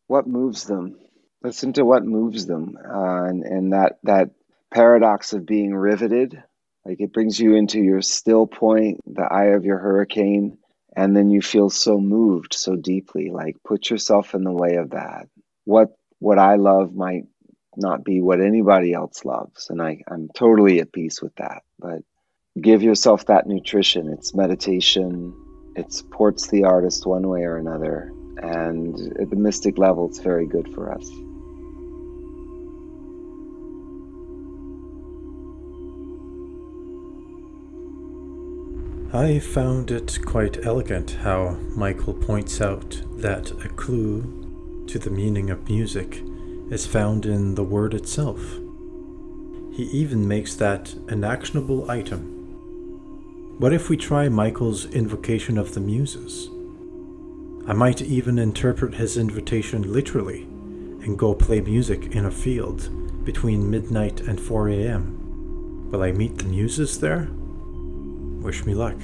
what 0.08 0.28
moves 0.28 0.66
them 0.66 0.98
listen 1.44 1.74
to 1.74 1.86
what 1.86 2.06
moves 2.06 2.46
them 2.46 2.78
uh, 2.84 3.24
and, 3.24 3.44
and 3.44 3.74
that 3.74 3.98
that 4.04 4.30
paradox 4.72 5.34
of 5.34 5.46
being 5.46 5.74
riveted 5.74 6.42
like 6.86 7.00
it 7.00 7.14
brings 7.14 7.40
you 7.40 7.56
into 7.56 7.80
your 7.80 8.02
still 8.02 8.46
point 8.46 9.00
the 9.06 9.24
eye 9.24 9.56
of 9.56 9.66
your 9.66 9.78
hurricane 9.78 10.58
and 10.96 11.16
then 11.16 11.30
you 11.30 11.42
feel 11.42 11.70
so 11.70 12.00
moved 12.00 12.54
so 12.54 12.76
deeply 12.76 13.30
like 13.32 13.56
put 13.64 13.90
yourself 13.90 14.34
in 14.34 14.44
the 14.44 14.52
way 14.52 14.76
of 14.76 14.92
that 14.92 15.28
what 15.64 15.98
what 16.20 16.40
i 16.40 16.56
love 16.56 16.94
might 16.94 17.26
not 17.78 18.04
be 18.04 18.22
what 18.22 18.42
anybody 18.42 18.94
else 18.94 19.26
loves. 19.26 19.70
And 19.70 19.82
I, 19.82 20.02
i'm 20.10 20.30
totally 20.36 20.80
at 20.80 20.92
peace 20.92 21.22
with 21.22 21.36
that. 21.36 21.64
But 21.80 22.02
give 22.60 22.84
yourself 22.84 23.26
that 23.28 23.48
nutrition. 23.48 24.10
It's 24.10 24.34
meditation. 24.34 25.34
It 25.76 25.92
supports 25.92 26.48
the 26.48 26.64
artist 26.64 27.06
one 27.06 27.28
way 27.28 27.44
or 27.44 27.58
another. 27.58 28.12
And 28.38 28.98
at 29.20 29.30
the 29.30 29.36
mystic 29.36 29.78
level, 29.78 30.08
it's 30.08 30.20
very 30.20 30.48
good 30.48 30.74
for 30.74 30.94
us. 30.94 31.10
I 39.14 39.40
found 39.40 39.92
it 39.92 40.20
quite 40.26 40.66
elegant 40.66 41.12
how 41.12 41.52
Michael 41.74 42.14
points 42.14 42.60
out 42.60 43.02
that 43.18 43.50
a 43.64 43.70
clue 43.70 44.84
to 44.88 45.00
the 45.00 45.10
meaning 45.10 45.50
of 45.50 45.70
music 45.70 46.22
is 46.70 46.86
found 46.86 47.26
in 47.26 47.56
the 47.56 47.64
word 47.64 47.94
itself. 47.94 48.40
He 49.72 49.84
even 49.84 50.28
makes 50.28 50.56
that 50.56 50.94
an 51.08 51.24
actionable 51.24 51.90
item. 51.90 52.32
What 53.60 53.74
if 53.74 53.90
we 53.90 53.98
try 53.98 54.30
Michael's 54.30 54.86
invocation 54.86 55.58
of 55.58 55.74
the 55.74 55.80
muses? 55.80 56.50
I 57.68 57.74
might 57.74 58.02
even 58.02 58.38
interpret 58.38 58.96
his 58.96 59.18
invitation 59.18 59.92
literally 59.92 60.44
and 61.04 61.18
go 61.18 61.34
play 61.34 61.62
music 61.62 62.16
in 62.16 62.26
a 62.26 62.32
field 62.32 62.90
between 63.26 63.70
midnight 63.70 64.22
and 64.22 64.40
4 64.40 64.70
a.m. 64.70 65.90
Will 65.92 66.04
I 66.04 66.12
meet 66.12 66.38
the 66.38 66.46
muses 66.46 67.00
there? 67.00 67.30
Wish 68.42 68.66
me 68.66 68.74
luck. 68.76 68.98